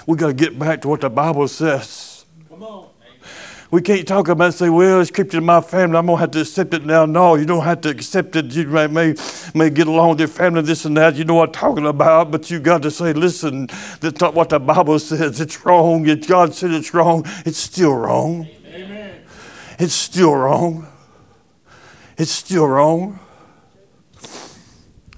we 0.06 0.16
got 0.16 0.28
to 0.28 0.32
get 0.32 0.58
back 0.58 0.80
to 0.80 0.88
what 0.88 1.02
the 1.02 1.10
Bible 1.10 1.48
says. 1.48 2.24
Come 2.48 2.62
on. 2.62 2.91
We 3.72 3.80
can't 3.80 4.06
talk 4.06 4.28
about 4.28 4.44
and 4.44 4.54
say, 4.54 4.68
well, 4.68 5.00
it's 5.00 5.10
creeped 5.10 5.32
in 5.32 5.46
my 5.46 5.62
family. 5.62 5.96
I'm 5.96 6.04
going 6.04 6.18
to 6.18 6.20
have 6.20 6.30
to 6.32 6.42
accept 6.42 6.74
it 6.74 6.84
now. 6.84 7.06
No, 7.06 7.36
you 7.36 7.46
don't 7.46 7.64
have 7.64 7.80
to 7.80 7.88
accept 7.88 8.36
it. 8.36 8.52
You 8.52 8.66
may, 8.66 8.86
may, 8.86 9.14
may 9.54 9.70
get 9.70 9.86
along 9.86 10.10
with 10.10 10.18
your 10.18 10.28
family, 10.28 10.60
this 10.60 10.84
and 10.84 10.94
that. 10.98 11.14
You 11.14 11.24
know 11.24 11.36
what 11.36 11.48
I'm 11.48 11.52
talking 11.54 11.86
about. 11.86 12.30
But 12.30 12.50
you 12.50 12.60
got 12.60 12.82
to 12.82 12.90
say, 12.90 13.14
listen, 13.14 13.68
that's 14.00 14.20
not 14.20 14.34
what 14.34 14.50
the 14.50 14.60
Bible 14.60 14.98
says. 14.98 15.40
It's 15.40 15.64
wrong. 15.64 16.06
If 16.06 16.28
God 16.28 16.54
said 16.54 16.70
it's 16.72 16.92
wrong, 16.92 17.24
it's 17.46 17.56
still 17.56 17.94
wrong. 17.94 18.46
Amen. 18.66 19.22
It's 19.78 19.94
still 19.94 20.34
wrong. 20.34 20.86
It's 22.18 22.30
still 22.30 22.66
wrong. 22.66 23.20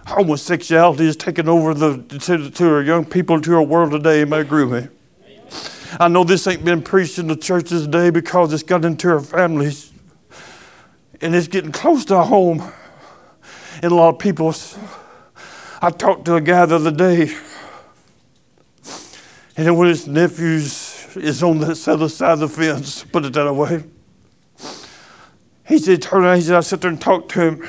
Homosexuality 0.06 1.08
is 1.08 1.16
taking 1.16 1.49
over 1.49 1.75
the, 1.75 2.00
to, 2.20 2.50
to 2.52 2.68
our 2.73 2.82
young 2.82 3.04
people, 3.04 3.40
to 3.40 3.54
our 3.56 3.64
world 3.64 3.90
today. 3.90 4.23
Am 4.23 4.32
I 4.32 4.38
agree 4.38 4.64
with 4.64 4.84
me? 4.84 4.93
I 6.00 6.08
know 6.08 6.24
this 6.24 6.46
ain't 6.46 6.64
been 6.64 6.82
preached 6.82 7.18
in 7.18 7.28
the 7.28 7.36
churches 7.36 7.84
today 7.84 8.10
because 8.10 8.52
it's 8.52 8.62
got 8.64 8.84
into 8.84 9.08
our 9.08 9.20
families 9.20 9.92
and 11.20 11.34
it's 11.34 11.46
getting 11.46 11.72
close 11.72 12.04
to 12.06 12.16
our 12.16 12.24
home. 12.24 12.72
And 13.82 13.92
a 13.92 13.94
lot 13.94 14.14
of 14.14 14.18
people, 14.18 14.54
I 15.80 15.90
talked 15.90 16.24
to 16.26 16.34
a 16.34 16.40
guy 16.40 16.66
the 16.66 16.76
other 16.76 16.90
day, 16.90 17.36
and 19.56 19.76
one 19.76 19.86
of 19.86 19.90
his 19.90 20.08
nephews 20.08 21.16
is 21.16 21.42
on 21.42 21.58
the 21.58 21.84
other 21.86 22.08
side 22.08 22.32
of 22.32 22.40
the 22.40 22.48
fence, 22.48 23.04
put 23.04 23.24
it 23.24 23.32
that 23.34 23.52
way. 23.54 23.84
He 25.66 25.78
said, 25.78 26.02
turn 26.02 26.24
around, 26.24 26.36
he 26.36 26.42
said, 26.42 26.56
I 26.56 26.60
sat 26.60 26.80
there 26.80 26.90
and 26.90 27.00
talked 27.00 27.30
to 27.32 27.40
him. 27.40 27.68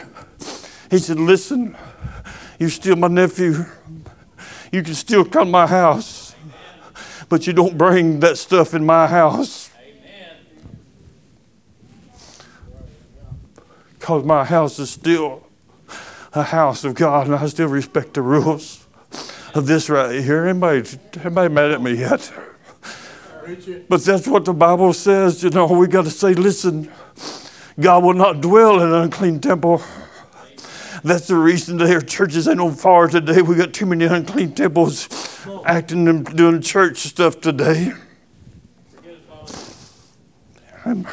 He 0.89 0.98
said, 0.98 1.20
listen, 1.20 1.77
you're 2.60 2.70
still 2.70 2.96
my 2.96 3.08
nephew. 3.08 3.65
You 4.72 4.84
can 4.84 4.96
still 4.96 5.24
come 5.24 5.48
to 5.48 5.51
my 5.51 5.67
house 5.67 6.25
but 7.29 7.48
you 7.48 7.53
don't 7.53 7.77
bring 7.77 8.20
that 8.20 8.38
stuff 8.38 8.74
in 8.74 8.86
my 8.86 9.08
house. 9.08 9.70
Because 14.00 14.24
my 14.24 14.44
house 14.44 14.77
is 14.77 14.91
still 14.91 15.44
a 16.34 16.44
house 16.44 16.84
of 16.84 16.94
God, 16.94 17.27
and 17.27 17.36
I 17.36 17.48
still 17.48 17.70
respect 17.70 18.13
the 18.13 18.22
rules 18.22 18.86
of 19.55 19.65
this 19.65 19.89
right 19.89 20.24
here. 20.24 20.46
Anybody, 20.46 20.88
anybody 21.20 21.53
mad 21.53 21.72
at 21.72 21.82
me 21.82 21.94
yet? 21.94 22.32
But 23.88 24.03
that's 24.03 24.27
what 24.27 24.46
the 24.46 24.53
Bible 24.53 24.94
says. 24.94 25.44
You 25.44 25.50
know, 25.50 25.67
we 25.67 25.88
got 25.88 26.05
to 26.05 26.12
say, 26.12 26.34
listen, 26.34 26.91
God 27.79 28.03
will 28.03 28.13
not 28.13 28.41
dwell 28.41 28.79
in 28.82 28.89
an 28.89 28.94
unclean 28.94 29.39
temple. 29.39 29.82
That's 31.06 31.28
the 31.28 31.36
reason 31.36 31.78
that 31.78 31.92
our 31.92 32.02
churches 32.02 32.48
ain't 32.48 32.60
on 32.60 32.74
fire 32.74 33.08
today. 33.08 33.44
We 33.44 33.56
got 33.56 33.74
too 33.74 33.86
many 33.86 34.06
unclean 34.06 34.56
temples 34.56 35.08
acting 35.64 36.08
and 36.08 36.26
doing 36.36 36.62
church 36.62 36.98
stuff 36.98 37.40
today. 37.40 37.94
I'm, 40.84 41.08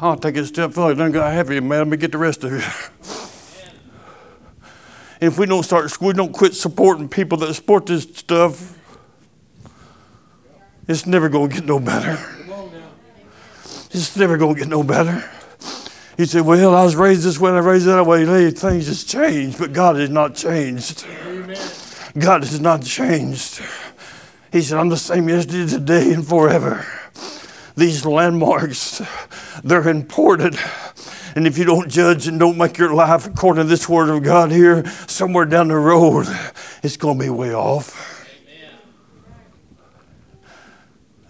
I'll 0.00 0.16
take 0.16 0.38
a 0.38 0.44
step 0.44 0.72
further. 0.72 0.96
Don't 0.96 1.12
got 1.12 1.32
happy, 1.32 1.60
man. 1.60 1.78
Let 1.78 1.86
me 1.86 1.96
get 1.98 2.10
the 2.10 2.18
rest 2.18 2.42
of 2.42 2.50
you. 2.50 2.62
If 5.20 5.38
we 5.38 5.46
don't 5.46 5.62
start, 5.62 6.00
we 6.00 6.12
don't 6.12 6.32
quit 6.32 6.54
supporting 6.54 7.08
people 7.08 7.38
that 7.38 7.54
support 7.54 7.86
this 7.86 8.02
stuff, 8.02 8.76
it's 10.88 11.06
never 11.06 11.30
to 11.30 11.46
get 11.46 11.64
no 11.64 11.78
better. 11.78 12.18
It's 13.92 14.16
never 14.16 14.36
to 14.36 14.52
get 14.52 14.66
no 14.66 14.82
better. 14.82 15.30
He 16.20 16.26
said, 16.26 16.42
Well, 16.42 16.74
I 16.74 16.84
was 16.84 16.96
raised 16.96 17.22
this 17.22 17.40
way 17.40 17.48
and 17.48 17.58
I 17.58 17.62
raised 17.62 17.86
that 17.86 18.04
way. 18.04 18.26
Hey, 18.26 18.50
things 18.50 18.88
has 18.88 19.04
changed, 19.04 19.58
but 19.58 19.72
God 19.72 19.96
has 19.96 20.10
not 20.10 20.34
changed. 20.34 21.06
Amen. 21.24 21.58
God 22.18 22.42
has 22.42 22.60
not 22.60 22.82
changed. 22.82 23.62
He 24.52 24.60
said, 24.60 24.76
I'm 24.76 24.90
the 24.90 24.98
same 24.98 25.30
yesterday, 25.30 25.66
today, 25.66 26.12
and 26.12 26.26
forever. 26.28 26.86
These 27.74 28.04
landmarks, 28.04 29.00
they're 29.64 29.88
important. 29.88 30.56
And 31.36 31.46
if 31.46 31.56
you 31.56 31.64
don't 31.64 31.88
judge 31.88 32.26
and 32.26 32.38
don't 32.38 32.58
make 32.58 32.76
your 32.76 32.92
life 32.92 33.24
according 33.24 33.64
to 33.64 33.68
this 33.70 33.88
word 33.88 34.10
of 34.10 34.22
God 34.22 34.50
here, 34.50 34.84
somewhere 35.06 35.46
down 35.46 35.68
the 35.68 35.76
road, 35.76 36.26
it's 36.82 36.98
going 36.98 37.18
to 37.18 37.24
be 37.24 37.30
way 37.30 37.54
off. 37.54 38.28
Amen. 38.44 38.74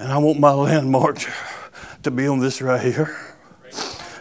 And 0.00 0.12
I 0.12 0.18
want 0.18 0.40
my 0.40 0.50
landmark 0.50 1.20
to 2.02 2.10
be 2.10 2.26
on 2.26 2.40
this 2.40 2.60
right 2.60 2.82
here. 2.82 3.29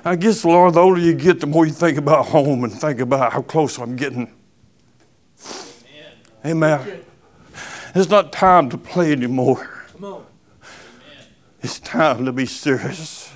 I 0.05 0.15
guess, 0.15 0.45
Lord, 0.45 0.75
the 0.75 0.79
older 0.79 1.01
you 1.01 1.13
get, 1.13 1.39
the 1.39 1.47
more 1.47 1.65
you 1.65 1.73
think 1.73 1.97
about 1.97 2.27
home 2.27 2.63
and 2.63 2.71
think 2.71 2.99
about 2.99 3.33
how 3.33 3.41
close 3.41 3.77
I'm 3.77 3.95
getting. 3.95 4.31
Amen. 6.45 6.79
Amen. 6.79 7.05
It's 7.95 8.09
not 8.09 8.31
time 8.31 8.69
to 8.69 8.77
play 8.77 9.11
anymore. 9.11 9.69
Come 9.93 10.05
on. 10.05 10.25
It's 11.61 11.79
time 11.79 12.25
to 12.25 12.31
be 12.31 12.45
serious. 12.45 13.33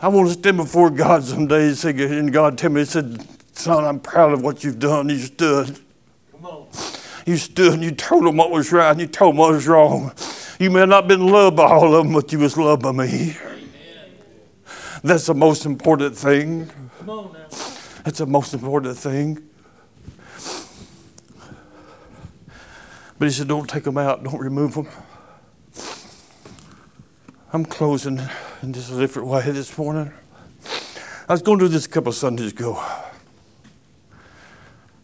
I 0.00 0.08
want 0.08 0.28
to 0.28 0.34
stand 0.34 0.56
before 0.56 0.90
God 0.90 1.24
someday 1.24 1.66
and 1.66 1.76
say, 1.76 1.90
and 1.90 2.32
God 2.32 2.56
tell 2.56 2.70
me, 2.70 2.82
He 2.82 2.86
said, 2.86 3.26
Son, 3.52 3.84
I'm 3.84 3.98
proud 3.98 4.32
of 4.32 4.42
what 4.42 4.62
you've 4.62 4.78
done. 4.78 5.08
You 5.08 5.18
stood. 5.18 5.78
Come 6.32 6.46
on. 6.46 6.68
You 7.26 7.36
stood 7.36 7.74
and 7.74 7.82
you 7.82 7.90
told 7.90 8.24
them 8.24 8.36
what 8.36 8.50
was 8.50 8.72
right 8.72 8.92
and 8.92 9.00
you 9.00 9.08
told 9.08 9.34
them 9.34 9.38
what 9.38 9.52
was 9.52 9.66
wrong. 9.66 10.12
You 10.58 10.70
may 10.70 10.86
not 10.86 11.02
have 11.02 11.08
been 11.08 11.26
loved 11.26 11.56
by 11.56 11.64
all 11.64 11.94
of 11.94 12.04
them, 12.04 12.14
but 12.14 12.32
you 12.32 12.38
was 12.38 12.56
loved 12.56 12.82
by 12.82 12.92
me. 12.92 13.36
That's 15.02 15.26
the 15.26 15.34
most 15.34 15.64
important 15.64 16.16
thing. 16.16 16.70
Come 16.98 17.10
on 17.10 17.32
now. 17.32 17.46
That's 18.04 18.18
the 18.18 18.26
most 18.26 18.52
important 18.54 18.96
thing. 18.96 19.48
But 23.18 23.26
he 23.26 23.30
said, 23.30 23.48
Don't 23.48 23.68
take 23.68 23.84
them 23.84 23.98
out, 23.98 24.24
don't 24.24 24.40
remove 24.40 24.74
them. 24.74 24.88
I'm 27.52 27.64
closing 27.64 28.20
in 28.62 28.72
just 28.72 28.92
a 28.92 28.98
different 28.98 29.28
way 29.28 29.42
this 29.42 29.76
morning. 29.78 30.12
I 31.28 31.32
was 31.32 31.42
going 31.42 31.58
to 31.58 31.66
do 31.66 31.68
this 31.68 31.86
a 31.86 31.88
couple 31.88 32.10
of 32.10 32.14
Sundays 32.14 32.52
ago. 32.52 32.82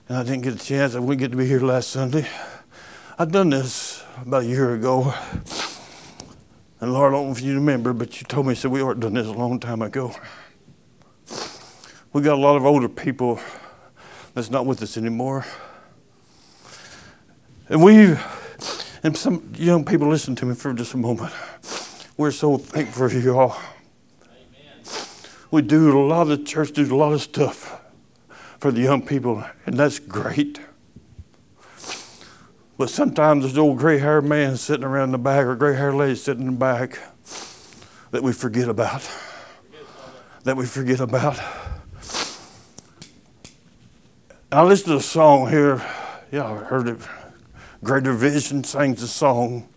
And 0.09 0.19
I 0.19 0.23
didn't 0.23 0.43
get 0.43 0.55
a 0.55 0.65
chance. 0.65 0.95
I 0.95 0.99
wouldn't 0.99 1.21
get 1.21 1.31
to 1.31 1.37
be 1.37 1.47
here 1.47 1.61
last 1.61 1.91
Sunday. 1.91 2.27
I'd 3.19 3.33
done 3.33 3.51
this 3.51 4.03
about 4.21 4.43
a 4.43 4.47
year 4.47 4.75
ago. 4.75 5.15
And 6.85 6.93
Lord, 6.93 7.14
I 7.14 7.17
don't 7.17 7.29
know 7.29 7.33
if 7.33 7.41
you 7.41 7.55
remember, 7.55 7.95
but 7.95 8.21
you 8.21 8.26
told 8.26 8.47
me, 8.47 8.55
said 8.55 8.71
we 8.71 8.83
already 8.83 9.00
done 9.00 9.14
this 9.14 9.26
a 9.26 9.33
long 9.33 9.59
time 9.59 9.81
ago. 9.81 10.14
We 12.12 12.21
got 12.21 12.35
a 12.35 12.43
lot 12.43 12.57
of 12.57 12.67
older 12.67 12.91
people 12.91 13.41
that's 14.35 14.50
not 14.50 14.67
with 14.67 14.83
us 14.83 14.99
anymore. 14.99 15.47
And 17.71 17.83
we, 17.83 18.14
and 19.03 19.17
some 19.17 19.50
young 19.57 19.87
people, 19.87 20.09
listen 20.09 20.37
to 20.37 20.45
me 20.45 20.55
for 20.55 20.75
just 20.75 20.93
a 20.93 20.99
moment. 20.99 21.33
We're 22.19 22.31
so 22.31 22.59
thankful 22.59 23.09
for 23.09 23.19
you 23.19 23.38
all. 23.38 23.59
We 25.50 25.62
do 25.62 25.99
a 25.99 26.05
lot 26.07 26.31
of 26.31 26.45
church, 26.45 26.73
do 26.73 26.95
a 26.95 26.99
lot 26.99 27.14
of 27.14 27.23
stuff 27.23 27.81
for 28.59 28.71
the 28.71 28.83
young 28.83 29.00
people, 29.00 29.43
and 29.64 29.79
that's 29.79 29.99
great. 29.99 30.61
But 32.76 32.90
sometimes 32.90 33.45
there's 33.45 33.57
old 33.57 33.78
gray 33.78 33.99
haired 33.99 34.25
man 34.25 34.57
sitting 34.57 34.85
around 34.85 35.12
the 35.12 35.19
back 35.19 35.47
or 35.47 35.54
gray 35.54 35.76
haired 35.76 35.95
lady 35.95 36.16
sitting 36.16 36.47
in 36.47 36.54
the 36.54 36.59
back 36.59 36.99
that 38.11 38.23
we 38.23 38.33
forget 38.33 38.69
about. 38.69 39.09
That 40.43 40.57
we 40.57 40.66
forget 40.66 41.00
about. 41.00 41.40
I 44.50 44.62
listened 44.62 44.93
to 44.93 44.97
a 44.97 45.00
song 45.00 45.49
here. 45.49 45.85
Yeah, 46.31 46.50
I 46.50 46.57
heard 46.57 46.88
it. 46.88 46.99
Greater 47.83 48.12
Vision 48.12 48.64
sings 48.64 49.02
a 49.02 49.09
song. 49.09 49.69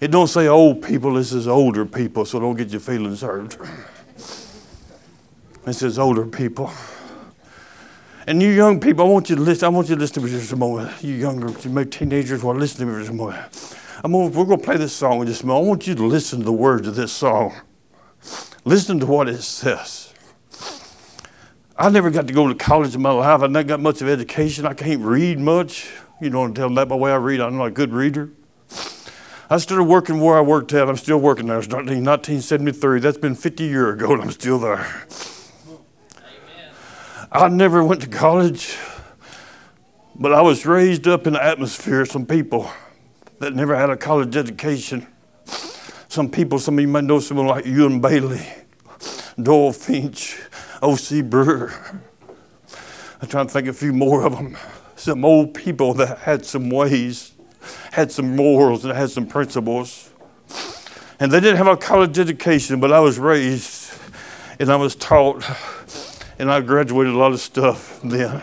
It 0.00 0.10
don't 0.10 0.28
say 0.28 0.46
old 0.48 0.82
people, 0.82 1.16
it 1.16 1.24
says 1.24 1.48
older 1.48 1.84
people, 1.84 2.24
so 2.24 2.38
don't 2.38 2.56
get 2.56 2.68
your 2.70 2.80
feelings 2.80 3.22
hurt. 3.22 3.56
It 5.66 5.72
says 5.72 5.98
older 5.98 6.26
people. 6.26 6.70
And 8.28 8.42
you 8.42 8.50
young 8.50 8.78
people, 8.78 9.06
I 9.06 9.08
want 9.08 9.30
you 9.30 9.36
to 9.36 9.40
listen. 9.40 9.64
I 9.64 9.68
want 9.68 9.88
you 9.88 9.94
to 9.94 10.00
listen 10.02 10.20
to 10.20 10.28
me 10.28 10.30
just 10.30 10.52
a 10.52 10.56
moment. 10.56 11.02
You 11.02 11.14
younger, 11.14 11.48
you 11.66 11.84
teenagers, 11.86 12.44
want 12.44 12.56
to 12.56 12.60
listen 12.60 12.80
to 12.80 12.92
me 12.92 12.98
just 12.98 13.10
a 13.10 13.14
moment. 13.14 13.74
I'm 14.04 14.12
gonna, 14.12 14.26
we're 14.26 14.44
going 14.44 14.58
to 14.58 14.64
play 14.66 14.76
this 14.76 14.92
song 14.92 15.22
in 15.22 15.28
just 15.28 15.44
a 15.44 15.46
moment. 15.46 15.64
I 15.64 15.68
want 15.68 15.86
you 15.86 15.94
to 15.94 16.04
listen 16.04 16.40
to 16.40 16.44
the 16.44 16.52
words 16.52 16.86
of 16.86 16.94
this 16.94 17.10
song. 17.10 17.54
Listen 18.66 19.00
to 19.00 19.06
what 19.06 19.30
it 19.30 19.40
says. 19.40 20.12
I 21.78 21.88
never 21.88 22.10
got 22.10 22.26
to 22.26 22.34
go 22.34 22.46
to 22.46 22.54
college 22.54 22.94
in 22.94 23.00
my 23.00 23.12
life. 23.12 23.40
I 23.40 23.46
never 23.46 23.66
got 23.66 23.80
much 23.80 24.02
of 24.02 24.08
education. 24.10 24.66
I 24.66 24.74
can't 24.74 25.00
read 25.00 25.38
much. 25.38 25.90
You 26.20 26.28
know, 26.28 26.46
tell 26.52 26.66
them 26.66 26.74
that 26.74 26.86
by 26.86 26.96
the 26.96 27.00
way 27.00 27.10
I 27.10 27.16
read. 27.16 27.40
I'm 27.40 27.56
not 27.56 27.68
a 27.68 27.70
good 27.70 27.94
reader. 27.94 28.30
I 29.48 29.56
started 29.56 29.84
working 29.84 30.20
where 30.20 30.36
I 30.36 30.42
worked 30.42 30.74
at. 30.74 30.86
I'm 30.86 30.98
still 30.98 31.16
working 31.16 31.46
there. 31.46 31.62
Starting 31.62 31.88
in 31.88 32.04
1973. 32.04 33.00
That's 33.00 33.16
been 33.16 33.34
50 33.34 33.64
years 33.64 33.94
ago, 33.94 34.12
and 34.12 34.20
I'm 34.20 34.32
still 34.32 34.58
there. 34.58 35.06
I 37.30 37.46
never 37.48 37.84
went 37.84 38.00
to 38.00 38.08
college, 38.08 38.78
but 40.14 40.32
I 40.32 40.40
was 40.40 40.64
raised 40.64 41.06
up 41.06 41.26
in 41.26 41.34
the 41.34 41.44
atmosphere 41.44 42.00
of 42.00 42.08
some 42.08 42.24
people 42.24 42.70
that 43.38 43.54
never 43.54 43.76
had 43.76 43.90
a 43.90 43.98
college 43.98 44.34
education. 44.34 45.06
Some 46.08 46.30
people, 46.30 46.58
some 46.58 46.78
of 46.78 46.80
you 46.80 46.88
might 46.88 47.04
know 47.04 47.20
someone 47.20 47.46
like 47.46 47.66
Ewan 47.66 48.00
Bailey, 48.00 48.46
Doyle 49.40 49.72
Finch, 49.72 50.40
O.C. 50.80 51.20
Brewer. 51.20 51.70
I'm 53.20 53.28
trying 53.28 53.46
to 53.46 53.52
think 53.52 53.68
of 53.68 53.74
a 53.74 53.78
few 53.78 53.92
more 53.92 54.24
of 54.24 54.34
them. 54.34 54.56
Some 54.96 55.22
old 55.22 55.52
people 55.52 55.92
that 55.94 56.20
had 56.20 56.46
some 56.46 56.70
ways, 56.70 57.32
had 57.92 58.10
some 58.10 58.36
morals, 58.36 58.86
and 58.86 58.96
had 58.96 59.10
some 59.10 59.26
principles. 59.26 60.08
And 61.20 61.30
they 61.30 61.40
didn't 61.40 61.58
have 61.58 61.66
a 61.66 61.76
college 61.76 62.18
education, 62.18 62.80
but 62.80 62.90
I 62.90 63.00
was 63.00 63.18
raised 63.18 63.92
and 64.58 64.70
I 64.70 64.76
was 64.76 64.96
taught 64.96 65.44
and 66.38 66.50
I 66.50 66.60
graduated 66.60 67.14
a 67.14 67.16
lot 67.18 67.32
of 67.32 67.40
stuff 67.40 68.00
then 68.02 68.42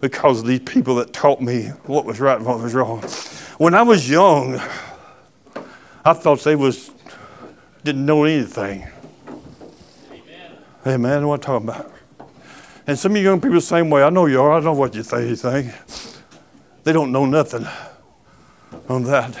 because 0.00 0.40
of 0.40 0.46
these 0.46 0.60
people 0.60 0.96
that 0.96 1.12
taught 1.12 1.40
me 1.40 1.68
what 1.86 2.04
was 2.04 2.20
right 2.20 2.36
and 2.36 2.46
what 2.46 2.60
was 2.60 2.74
wrong. 2.74 3.00
When 3.56 3.74
I 3.74 3.82
was 3.82 4.08
young, 4.08 4.60
I 6.04 6.12
thought 6.12 6.40
they 6.40 6.54
was 6.54 6.90
didn't 7.82 8.04
know 8.04 8.24
anything. 8.24 8.86
Amen. 10.10 10.58
Amen. 10.86 11.26
What 11.26 11.34
I'm 11.34 11.40
talking 11.40 11.68
about. 11.68 11.92
And 12.86 12.98
some 12.98 13.12
of 13.12 13.18
you 13.18 13.24
young 13.24 13.40
people 13.40 13.54
the 13.54 13.60
same 13.60 13.90
way. 13.90 14.02
I 14.02 14.10
know 14.10 14.26
you 14.26 14.40
are. 14.40 14.52
I 14.52 14.60
know 14.60 14.72
what 14.72 14.94
you 14.94 15.02
think. 15.02 15.72
They 16.84 16.92
don't 16.92 17.12
know 17.12 17.24
nothing 17.26 17.66
on 18.88 19.04
that. 19.04 19.38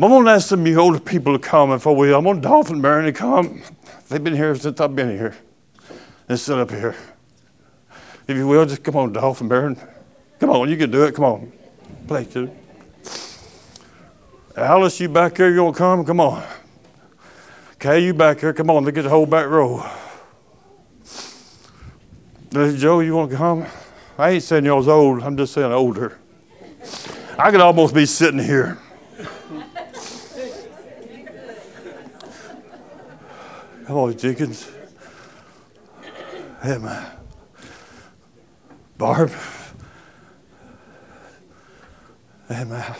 I'm 0.00 0.24
to 0.24 0.30
ask 0.30 0.48
some 0.48 0.60
of 0.60 0.66
you 0.66 0.78
older 0.78 1.00
people 1.00 1.36
to 1.36 1.38
come 1.38 1.72
if 1.72 1.86
I 1.86 1.90
will. 1.90 2.16
I'm 2.16 2.24
to 2.36 2.40
Dolphin 2.40 2.80
Baron 2.80 3.06
to 3.06 3.12
come. 3.12 3.62
They've 4.08 4.22
been 4.22 4.36
here 4.36 4.54
since 4.54 4.80
I've 4.80 4.94
been 4.94 5.10
here 5.10 5.36
and 6.28 6.38
sit 6.38 6.58
up 6.58 6.70
here. 6.70 6.94
If 8.26 8.36
you 8.36 8.46
will, 8.46 8.66
just 8.66 8.82
come 8.82 8.96
on, 8.96 9.12
Dolphin 9.12 9.48
Baron. 9.48 9.80
Come 10.38 10.50
on, 10.50 10.68
you 10.68 10.76
can 10.76 10.90
do 10.90 11.04
it. 11.04 11.14
Come 11.14 11.24
on. 11.24 11.52
Play 12.06 12.24
too. 12.24 12.50
Alice, 14.56 15.00
you 15.00 15.08
back 15.08 15.36
here, 15.36 15.48
you 15.48 15.56
gonna 15.56 15.72
come? 15.72 16.04
Come 16.04 16.20
on. 16.20 16.44
Kay, 17.78 18.04
you 18.04 18.12
back 18.12 18.40
here. 18.40 18.52
Come 18.52 18.70
on, 18.70 18.84
let's 18.84 18.94
get 18.94 19.02
the 19.02 19.08
whole 19.08 19.26
back 19.26 19.46
row. 19.46 19.88
Joe, 22.50 23.00
you 23.00 23.14
want 23.14 23.30
to 23.30 23.36
come? 23.36 23.66
I 24.16 24.30
ain't 24.30 24.42
saying 24.42 24.64
y'all's 24.64 24.88
old. 24.88 25.22
I'm 25.22 25.36
just 25.36 25.52
saying 25.52 25.70
older. 25.70 26.18
I 27.38 27.50
could 27.50 27.60
almost 27.60 27.94
be 27.94 28.04
sitting 28.04 28.40
here. 28.40 28.78
On, 33.88 34.16
Jenkins. 34.18 34.68
Amen. 36.64 37.06
Barb. 38.96 39.32
Amen. 42.50 42.94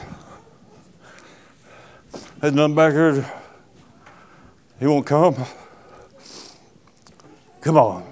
There's 2.41 2.53
nothing 2.53 2.75
back 2.75 2.93
here. 2.93 3.33
He 4.79 4.87
won't 4.87 5.07
come. 5.07 5.45
Come 7.61 7.77
on. 7.77 8.05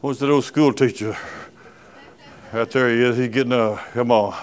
What's 0.00 0.20
that 0.20 0.30
old 0.30 0.44
school 0.44 0.72
teacher? 0.72 1.16
Right 2.52 2.70
there 2.70 2.88
he 2.90 3.02
is. 3.02 3.16
He's 3.16 3.28
getting 3.28 3.52
up. 3.52 3.78
Come 3.92 4.12
on. 4.12 4.36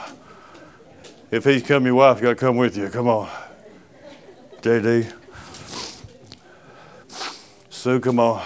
If 1.31 1.45
he's 1.45 1.63
come, 1.63 1.85
your 1.85 1.95
wife 1.95 2.21
got 2.21 2.29
to 2.29 2.35
come 2.35 2.57
with 2.57 2.75
you. 2.75 2.89
Come 2.89 3.07
on. 3.07 3.29
JD. 4.61 5.24
Sue, 7.85 7.99
come 7.99 8.17
on. 8.17 8.41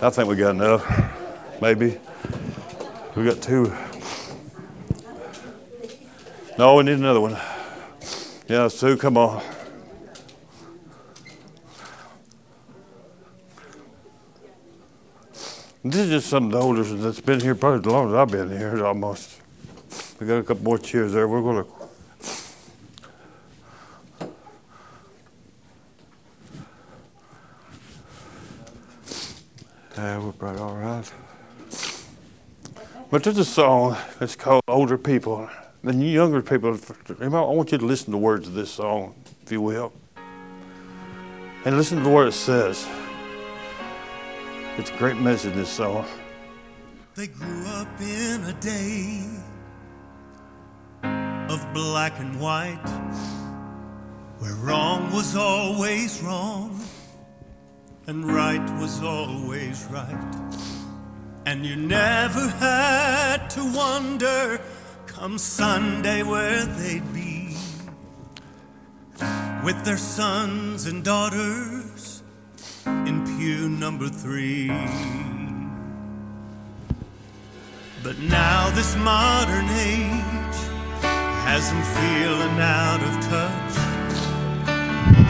I 0.00 0.08
think 0.08 0.28
we 0.30 0.34
got 0.34 0.54
enough. 0.54 1.60
Maybe. 1.60 2.00
We 3.14 3.22
got 3.22 3.42
two. 3.42 3.70
No, 6.56 6.76
we 6.76 6.84
need 6.84 6.94
another 6.94 7.20
one. 7.20 7.36
Yeah, 8.48 8.68
Sue, 8.68 8.96
come 8.96 9.18
on. 9.18 9.42
This 15.84 15.96
is 15.96 16.08
just 16.08 16.28
some 16.28 16.50
of 16.50 16.88
the 16.88 16.96
that's 16.96 17.20
been 17.20 17.40
here 17.40 17.54
probably 17.54 17.80
as 17.80 17.84
long 17.92 18.08
as 18.08 18.14
I've 18.14 18.30
been 18.30 18.56
here, 18.56 18.86
almost. 18.86 19.38
We 20.18 20.26
got 20.26 20.38
a 20.38 20.42
couple 20.42 20.64
more 20.64 20.78
chairs 20.78 21.12
there. 21.12 21.28
We're 21.28 21.42
going 21.42 21.62
to 21.62 21.79
Yeah, 30.10 30.18
we're 30.18 30.32
probably 30.32 30.60
all 30.60 30.74
right. 30.74 31.12
But 33.12 33.22
there's 33.22 33.38
a 33.38 33.44
song 33.44 33.96
that's 34.18 34.34
called 34.34 34.64
Older 34.66 34.98
People. 34.98 35.48
You 35.84 35.92
younger 35.92 36.42
people, 36.42 36.76
I 37.20 37.28
want 37.28 37.70
you 37.70 37.78
to 37.78 37.86
listen 37.86 38.06
to 38.06 38.10
the 38.10 38.18
words 38.18 38.48
of 38.48 38.54
this 38.54 38.72
song, 38.72 39.14
if 39.44 39.52
you 39.52 39.60
will. 39.60 39.92
And 41.64 41.76
listen 41.76 42.02
to 42.02 42.10
what 42.10 42.26
it 42.26 42.32
says. 42.32 42.88
It's 44.78 44.90
a 44.90 44.96
great 44.96 45.18
message, 45.18 45.54
this 45.54 45.68
song. 45.68 46.04
They 47.14 47.28
grew 47.28 47.66
up 47.66 48.00
in 48.00 48.42
a 48.42 48.52
day 48.54 49.22
of 51.04 51.72
black 51.72 52.18
and 52.18 52.40
white, 52.40 52.84
where 54.40 54.54
wrong 54.56 55.12
was 55.12 55.36
always 55.36 56.20
wrong 56.20 56.80
and 58.10 58.28
right 58.28 58.68
was 58.80 59.00
always 59.04 59.86
right. 59.88 60.34
And 61.46 61.64
you 61.64 61.76
never 61.76 62.48
had 62.48 63.48
to 63.50 63.72
wonder 63.72 64.60
come 65.06 65.38
Sunday 65.38 66.24
where 66.24 66.64
they'd 66.64 67.14
be 67.14 67.56
with 69.64 69.84
their 69.84 69.96
sons 69.96 70.86
and 70.86 71.04
daughters 71.04 72.24
in 72.84 73.16
pew 73.38 73.68
number 73.68 74.08
three. 74.08 74.66
But 78.02 78.18
now 78.18 78.70
this 78.70 78.96
modern 78.96 79.68
age 79.94 80.60
has 81.46 81.62
them 81.70 81.82
feeling 82.00 82.58
out 82.58 83.02
of 83.08 83.12
touch. 83.34 83.74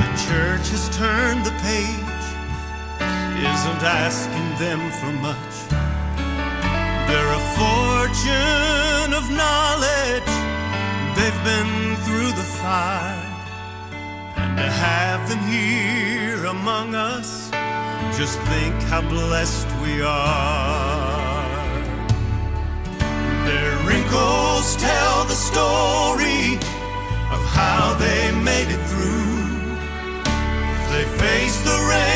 The 0.01 0.11
church 0.27 0.66
has 0.75 0.88
turned 0.97 1.45
the 1.45 1.55
page, 1.69 2.10
isn't 3.40 3.83
asking 3.83 4.48
them 4.59 4.81
for 4.98 5.12
much. 5.26 5.55
They're 7.09 7.35
a 7.42 7.44
fortune 7.61 9.11
of 9.20 9.24
knowledge, 9.40 10.33
they've 11.16 11.42
been 11.53 11.96
through 12.05 12.33
the 12.40 12.48
fire. 12.61 13.26
And 14.37 14.59
to 14.59 14.68
have 14.70 15.29
them 15.29 15.42
here 15.48 16.44
among 16.46 16.94
us, 16.94 17.50
just 18.18 18.38
think 18.53 18.74
how 18.92 19.00
blessed 19.00 19.68
we 19.83 20.03
are. 20.03 21.40
Their 23.48 23.74
wrinkles 23.87 24.76
tell 24.76 25.24
the 25.24 25.40
story 25.50 26.57
of 27.35 27.40
how 27.59 27.96
they 27.98 28.33
made 28.33 28.68
it 28.76 28.83
through. 28.90 29.20
They 30.92 31.05
faced 31.18 31.64
the 31.64 31.79
rain 31.88 32.10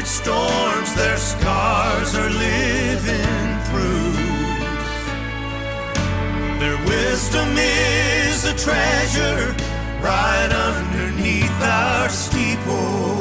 weathered 0.00 0.06
storms, 0.06 0.94
their 0.94 1.16
scars 1.16 2.14
are 2.14 2.30
living 2.30 3.58
proof. 3.70 4.16
Their 6.58 6.78
wisdom 6.86 7.48
is 7.58 8.44
a 8.46 8.54
treasure 8.56 9.54
right 10.02 10.50
underneath 10.52 11.62
our 11.62 12.08
steeple. 12.08 13.18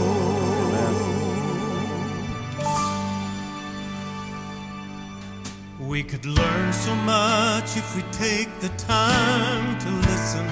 We 5.79 6.03
could 6.03 6.25
learn 6.25 6.71
so 6.73 6.95
much 6.95 7.75
if 7.75 7.95
we 7.95 8.03
take 8.11 8.59
the 8.59 8.69
time 8.77 9.79
to 9.79 9.89
listen 10.09 10.47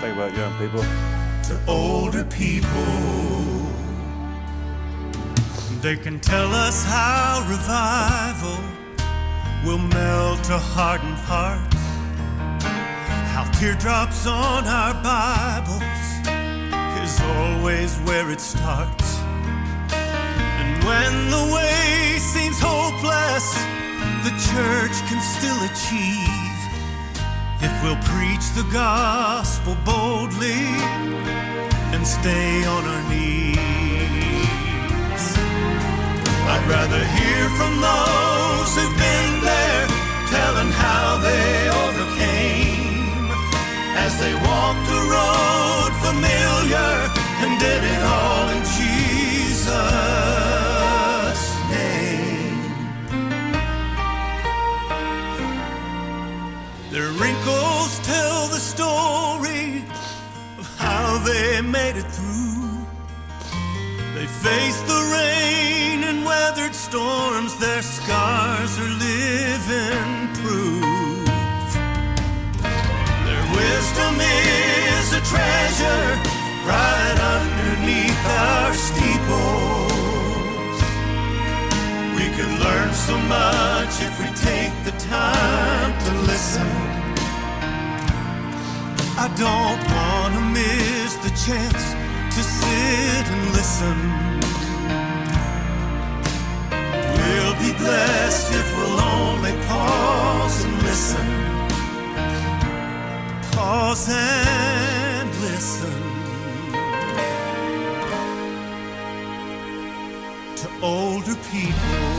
Think 0.00 0.16
about 0.16 0.34
young 0.36 0.54
people. 0.58 0.84
to 1.48 1.60
older 1.68 2.24
people. 2.24 3.55
They 5.82 5.96
can 5.96 6.18
tell 6.18 6.52
us 6.52 6.84
how 6.84 7.46
revival 7.48 8.58
will 9.64 9.78
melt 9.78 10.48
a 10.50 10.58
hardened 10.58 11.18
heart, 11.18 11.74
how 13.32 13.44
teardrops 13.52 14.26
on 14.26 14.66
our 14.66 14.94
Bibles 14.94 15.82
is 17.04 17.20
always 17.20 17.96
where 17.98 18.30
it 18.30 18.40
starts. 18.40 19.18
And 19.92 20.84
when 20.84 21.12
the 21.30 21.54
way 21.54 22.18
seems 22.18 22.58
hopeless, 22.58 23.54
the 24.24 24.34
church 24.50 24.96
can 25.08 25.20
still 25.22 25.60
achieve 25.70 26.58
if 27.62 27.72
we'll 27.84 28.02
preach 28.10 28.46
the 28.56 28.66
gospel 28.72 29.76
boldly 29.84 30.66
and 31.94 32.04
stay 32.04 32.64
on 32.64 32.84
our 32.84 33.10
knees. 33.10 33.45
I'd 36.48 36.66
rather 36.68 37.02
hear 37.18 37.48
from 37.58 37.80
those 37.80 38.70
who've 38.76 38.96
been 38.96 39.40
there, 39.42 39.86
telling 40.30 40.70
how 40.72 41.18
they 41.18 41.68
overcame 41.84 43.30
as 44.04 44.12
they 44.20 44.34
walked 44.34 44.88
a 44.88 45.02
road 45.16 45.92
familiar 46.06 46.92
and 47.42 47.50
did 47.58 47.82
it 47.84 48.02
all 48.02 48.48
in 48.56 48.62
Jesus' 48.78 49.66
name. 51.70 52.60
Their 56.90 57.10
wrinkles 57.20 57.98
tell 58.06 58.48
the 58.48 58.60
story 58.60 59.84
of 60.58 60.66
how 60.78 61.18
they 61.24 61.60
made 61.60 61.96
it 61.96 62.08
through. 62.16 62.86
They 64.14 64.26
faced 64.26 64.86
the 64.86 65.05
storms, 66.90 67.56
their 67.58 67.82
scars 67.82 68.78
are 68.78 68.94
living 69.08 70.10
proof. 70.38 71.66
Their 73.26 73.46
wisdom 73.58 74.14
is 74.20 75.06
a 75.20 75.22
treasure 75.32 76.08
right 76.70 77.18
underneath 77.36 78.24
our 78.46 78.72
steeples. 78.88 80.78
We 82.18 82.26
could 82.36 82.54
learn 82.64 82.90
so 82.94 83.16
much 83.36 83.92
if 84.08 84.14
we 84.22 84.28
take 84.48 84.74
the 84.88 84.94
time 85.10 85.90
to 86.04 86.10
listen. 86.30 86.70
I 89.24 89.26
don't 89.44 89.80
want 89.96 90.32
to 90.38 90.42
miss 90.58 91.12
the 91.26 91.32
chance 91.46 91.84
to 92.34 92.40
sit 92.44 93.24
and 93.34 93.44
listen. 93.58 94.35
We'll 97.26 97.54
be 97.54 97.72
blessed 97.76 98.54
if 98.54 98.76
we'll 98.76 99.00
only 99.00 99.52
pause 99.66 100.64
and 100.64 100.82
listen. 100.82 101.26
Pause 103.50 104.10
and 104.10 105.30
listen 105.40 105.96
to 110.56 110.68
older 110.82 111.34
people. 111.50 112.16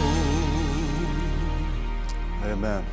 Amen. 2.43 2.85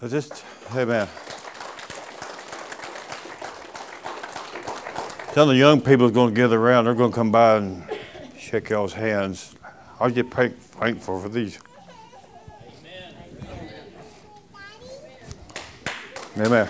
I 0.00 0.06
just, 0.06 0.44
amen. 0.74 1.08
Tell 5.32 5.46
the 5.46 5.56
young 5.56 5.80
people 5.80 6.08
going 6.10 6.34
to 6.34 6.40
gather 6.40 6.58
around. 6.58 6.84
They're 6.84 6.94
going 6.94 7.10
to 7.10 7.14
come 7.14 7.32
by 7.32 7.56
and 7.56 7.89
shake 8.50 8.70
y'all's 8.70 8.94
hands. 8.94 9.54
I'll 10.00 10.10
get 10.10 10.28
thankful 10.28 11.20
for 11.20 11.28
these. 11.28 11.60
Amen. 16.36 16.66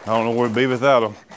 I 0.00 0.06
don't 0.06 0.24
know 0.24 0.30
where 0.30 0.48
to 0.48 0.54
be 0.54 0.64
without 0.66 1.00
them. 1.00 1.31